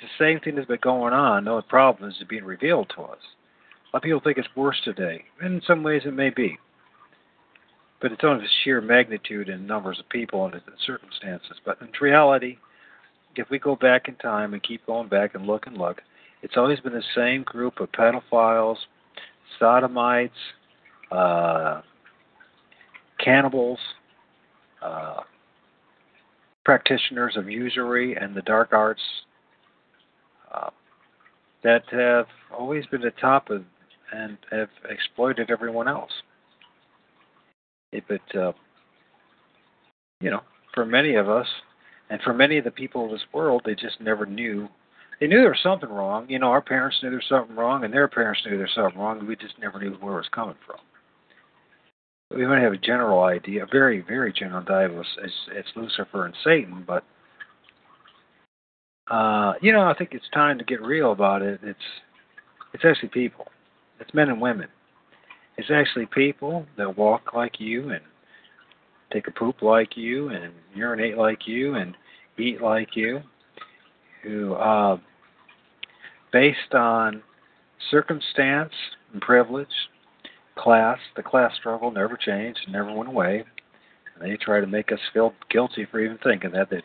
[0.00, 1.44] it's the same thing that's been going on.
[1.44, 3.18] No, the problem is being revealed to us.
[3.92, 5.24] A lot of people think it's worse today.
[5.42, 6.58] In some ways, it may be
[8.00, 11.56] but it's only the sheer magnitude and numbers of people and circumstances.
[11.64, 12.56] But in reality,
[13.36, 16.00] if we go back in time and keep going back and look and look,
[16.42, 18.76] it's always been the same group of pedophiles,
[19.58, 20.32] sodomites,
[21.12, 21.82] uh,
[23.22, 23.78] cannibals,
[24.82, 25.20] uh,
[26.64, 29.02] practitioners of usury and the dark arts
[30.54, 30.70] uh,
[31.62, 32.26] that have
[32.56, 33.64] always been the top of
[34.12, 36.10] and have exploited everyone else.
[37.92, 38.52] But uh,
[40.20, 40.40] you know,
[40.74, 41.46] for many of us,
[42.08, 44.68] and for many of the people of this world, they just never knew.
[45.20, 46.26] They knew there was something wrong.
[46.28, 48.74] You know, our parents knew there was something wrong, and their parents knew there was
[48.74, 50.78] something wrong, we just never knew where it was coming from.
[52.34, 56.34] We might have a general idea, a very, very general idea as it's Lucifer and
[56.44, 57.04] Satan, but
[59.10, 61.60] uh, you know, I think it's time to get real about it.
[61.62, 61.78] It's
[62.72, 63.46] it's actually people.
[63.98, 64.68] It's men and women.
[65.56, 68.00] It's actually people that walk like you and
[69.12, 71.96] take a poop like you and urinate like you and
[72.38, 73.20] eat like you,
[74.22, 74.96] who, uh,
[76.32, 77.22] based on
[77.90, 78.72] circumstance
[79.12, 79.68] and privilege,
[80.56, 83.44] class, the class struggle never changed, never went away.
[84.14, 86.70] And they try to make us feel guilty for even thinking that.
[86.70, 86.80] Know,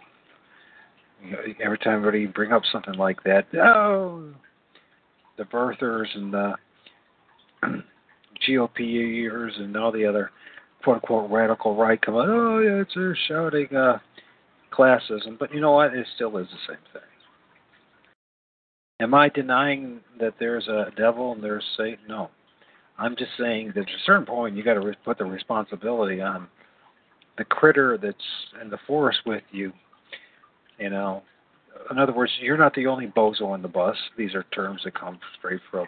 [1.63, 4.33] every time everybody bring up something like that, oh,
[5.37, 6.53] the birthers and the
[8.47, 10.31] GOP years and all the other
[10.83, 13.97] quote unquote radical right come out, oh yeah, it's they're shouting uh,
[14.71, 15.93] classism, but you know what?
[15.93, 17.01] It still is the same thing.
[19.01, 21.99] Am I denying that there's a devil and there's Satan?
[22.07, 22.29] No.
[22.97, 26.21] I'm just saying that at a certain point you got to re- put the responsibility
[26.21, 26.47] on
[27.37, 28.17] the critter that's
[28.61, 29.73] in the forest with you.
[30.79, 31.23] You know,
[31.91, 33.95] in other words, you're not the only bozo on the bus.
[34.17, 35.87] These are terms that come straight from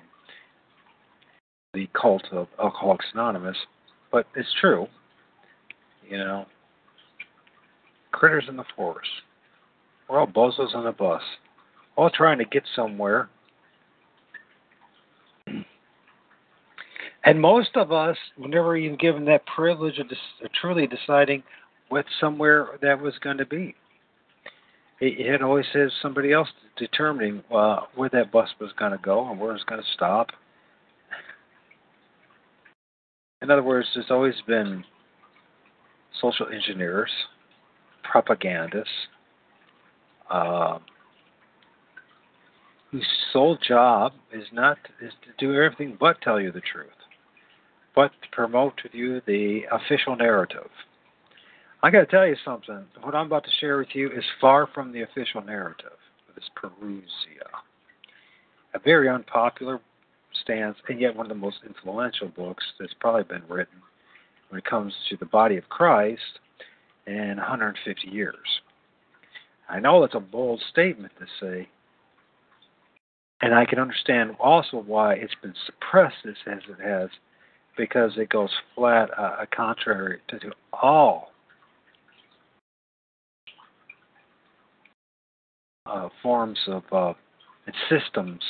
[1.74, 3.58] the cult of Alcoholics Anonymous,
[4.12, 4.88] but it's true.
[6.10, 6.46] You know,
[8.12, 9.10] critters in the forest.
[10.10, 11.22] We're all bozos on the bus,
[11.96, 13.30] all trying to get somewhere.
[17.26, 21.44] And most of us were never even given that privilege of, of truly deciding
[21.90, 23.76] what somewhere that was going to be.
[25.00, 29.30] It had always said somebody else determining uh, where that bus was going to go
[29.30, 30.30] and where it was going to stop
[33.42, 34.84] in other words, there's always been
[36.22, 37.12] social engineers,
[38.04, 38.90] propagandists,
[40.30, 40.80] uh,
[42.92, 46.90] whose sole job is not is to do everything but tell you the truth,
[47.96, 50.70] but to promote to you the official narrative.
[51.84, 52.86] I got to tell you something.
[53.02, 55.92] What I'm about to share with you is far from the official narrative.
[56.28, 57.50] of this Parousia,
[58.74, 59.80] a very unpopular
[60.42, 63.78] stance, and yet one of the most influential books that's probably been written
[64.50, 66.40] when it comes to the body of Christ
[67.06, 68.36] in 150 years.
[69.70, 71.70] I know that's a bold statement to say,
[73.42, 77.10] and I can understand also why it's been suppressed as, it has,
[77.78, 81.32] because it goes flat uh, contrary to, to all
[85.88, 87.14] uh, forms of uh,
[87.66, 88.42] and systems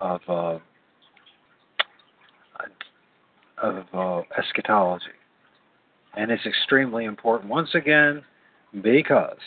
[0.00, 0.58] of uh,
[3.62, 5.04] of uh, eschatology,
[6.16, 7.50] and it's extremely important.
[7.50, 8.22] Once again,
[8.82, 9.38] because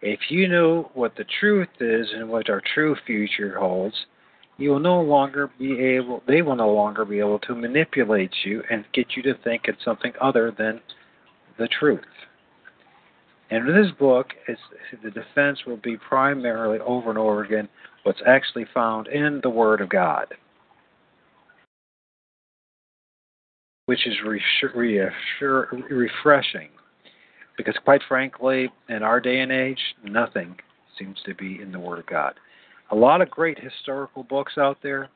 [0.00, 3.94] if you know what the truth is and what our true future holds,
[4.58, 6.22] you will no longer be able.
[6.26, 9.84] They will no longer be able to manipulate you and get you to think it's
[9.84, 10.80] something other than
[11.58, 12.00] the truth.
[13.52, 14.28] And in this book,
[15.04, 17.68] the defense will be primarily over and over again
[18.02, 20.28] what's actually found in the Word of God,
[23.84, 24.14] which is
[25.90, 26.70] refreshing.
[27.58, 30.56] Because, quite frankly, in our day and age, nothing
[30.98, 32.32] seems to be in the Word of God.
[32.90, 35.10] A lot of great historical books out there,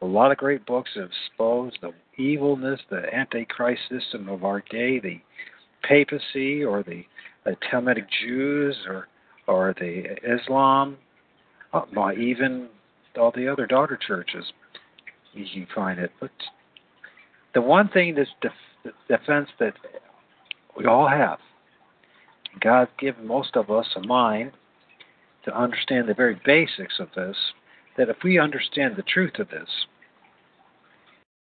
[0.00, 4.98] a lot of great books have exposed the evilness, the antichrist system of our day,
[4.98, 5.20] the
[5.82, 7.04] papacy or the
[7.44, 9.08] the Talmudic Jews or
[9.46, 10.96] or the Islam,
[11.72, 11.82] uh,
[12.16, 12.68] even
[13.18, 14.44] all the other daughter churches.
[15.32, 16.12] You can find it.
[16.20, 16.30] But
[17.54, 19.74] the one thing that's def- defense that
[20.76, 21.38] we all have,
[22.60, 24.52] God's given most of us a mind
[25.44, 27.36] to understand the very basics of this,
[27.96, 29.68] that if we understand the truth of this,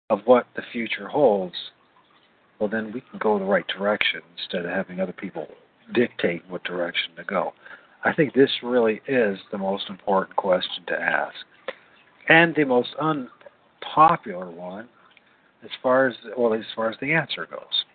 [0.09, 1.55] of what the future holds,
[2.59, 5.47] well, then we can go the right direction instead of having other people
[5.93, 7.53] dictate what direction to go?
[8.03, 11.35] I think this really is the most important question to ask,
[12.27, 14.87] and the most unpopular one,
[15.63, 17.85] as far as well as far as the answer goes.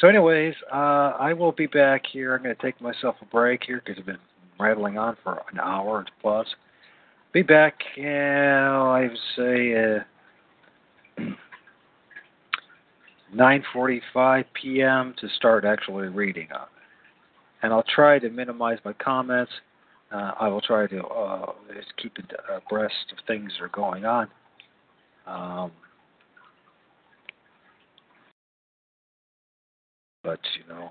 [0.00, 2.34] So, anyways, uh, I will be back here.
[2.34, 4.18] I'm going to take myself a break here because I've been
[4.58, 6.46] rattling on for an hour plus.
[7.32, 9.74] Be back, yeah, I would say.
[9.74, 10.00] Uh,
[13.34, 15.14] 9:45 p.m.
[15.20, 16.66] to start actually reading on
[17.64, 19.50] and I'll try to minimize my comments.
[20.12, 21.52] Uh, I will try to uh,
[22.00, 22.12] keep
[22.54, 24.28] abreast of things that are going on.
[25.26, 25.72] Um,
[30.22, 30.90] but you know,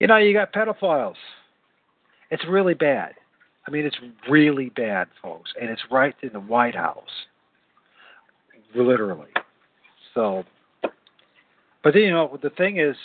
[0.00, 1.14] you know, you got pedophiles.
[2.30, 3.12] It's really bad.
[3.68, 3.98] I mean, it's
[4.30, 7.04] really bad, folks, and it's right in the White House,
[8.74, 9.28] literally.
[10.14, 10.44] So,
[11.86, 12.96] but you know, the thing is,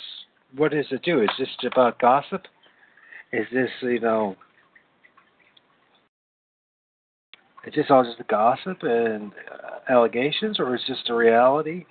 [0.56, 1.22] what does it do?
[1.22, 2.46] Is this about gossip?
[3.32, 4.34] Is this, you know,
[7.64, 11.84] is this all just gossip and uh, allegations, or is this the reality?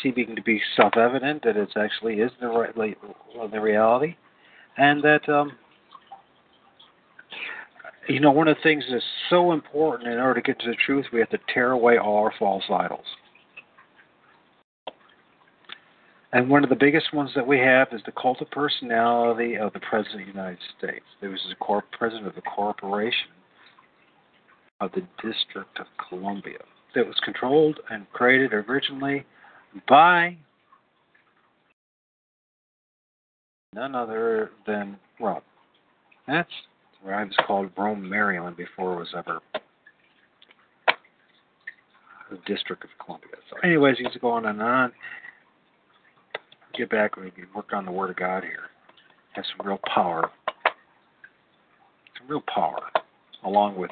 [0.00, 2.96] Seeming to be self-evident that it actually is the right,
[3.50, 4.14] the reality,
[4.76, 5.50] and that um,
[8.08, 10.76] you know one of the things that's so important in order to get to the
[10.86, 13.06] truth, we have to tear away all our false idols.
[16.32, 19.72] And one of the biggest ones that we have is the cult of personality of
[19.74, 21.04] the President of the United States.
[21.20, 23.28] There was the corp- president of the corporation
[24.80, 26.58] of the District of Columbia
[26.94, 29.24] that was controlled and created originally
[29.88, 30.36] by
[33.74, 35.42] none other than Rob.
[36.26, 36.50] That's
[37.02, 39.40] where I was called Rome, Maryland before it was ever
[42.30, 43.32] the District of Columbia.
[43.50, 44.92] So, anyways, he's going on and on
[46.76, 48.70] get back and work on the Word of God here.
[49.32, 50.30] Has some real power.
[52.18, 52.80] Some real power,
[53.44, 53.90] along with,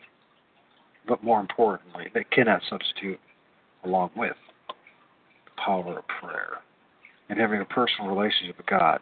[1.09, 3.19] but more importantly, that cannot substitute
[3.85, 4.37] along with
[5.47, 6.59] the power of prayer
[7.29, 9.01] and having a personal relationship with God,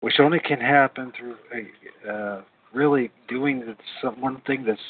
[0.00, 2.42] which only can happen through a, uh,
[2.74, 4.80] really doing some, one thing that's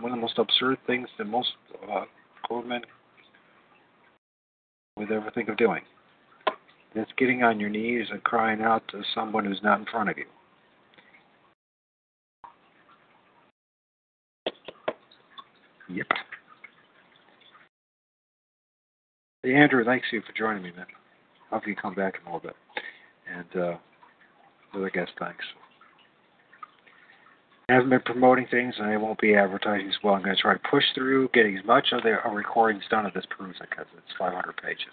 [0.00, 1.50] one of the most absurd things that most
[1.90, 2.04] uh,
[2.66, 2.80] men
[4.96, 5.82] would ever think of doing.
[6.94, 10.18] It's getting on your knees and crying out to someone who's not in front of
[10.18, 10.26] you.
[15.88, 16.06] Yep.
[19.42, 20.86] Hey, Andrew, thanks you for joining me, man.
[21.50, 22.56] Hope you come back in a little bit.
[23.30, 23.76] And uh,
[24.74, 25.44] other guest, thanks.
[27.68, 30.14] I haven't been promoting things, and I won't be advertising as well.
[30.14, 33.14] I'm going to try to push through getting as much of the recordings done of
[33.14, 34.92] this Parousia because it's 500 pages.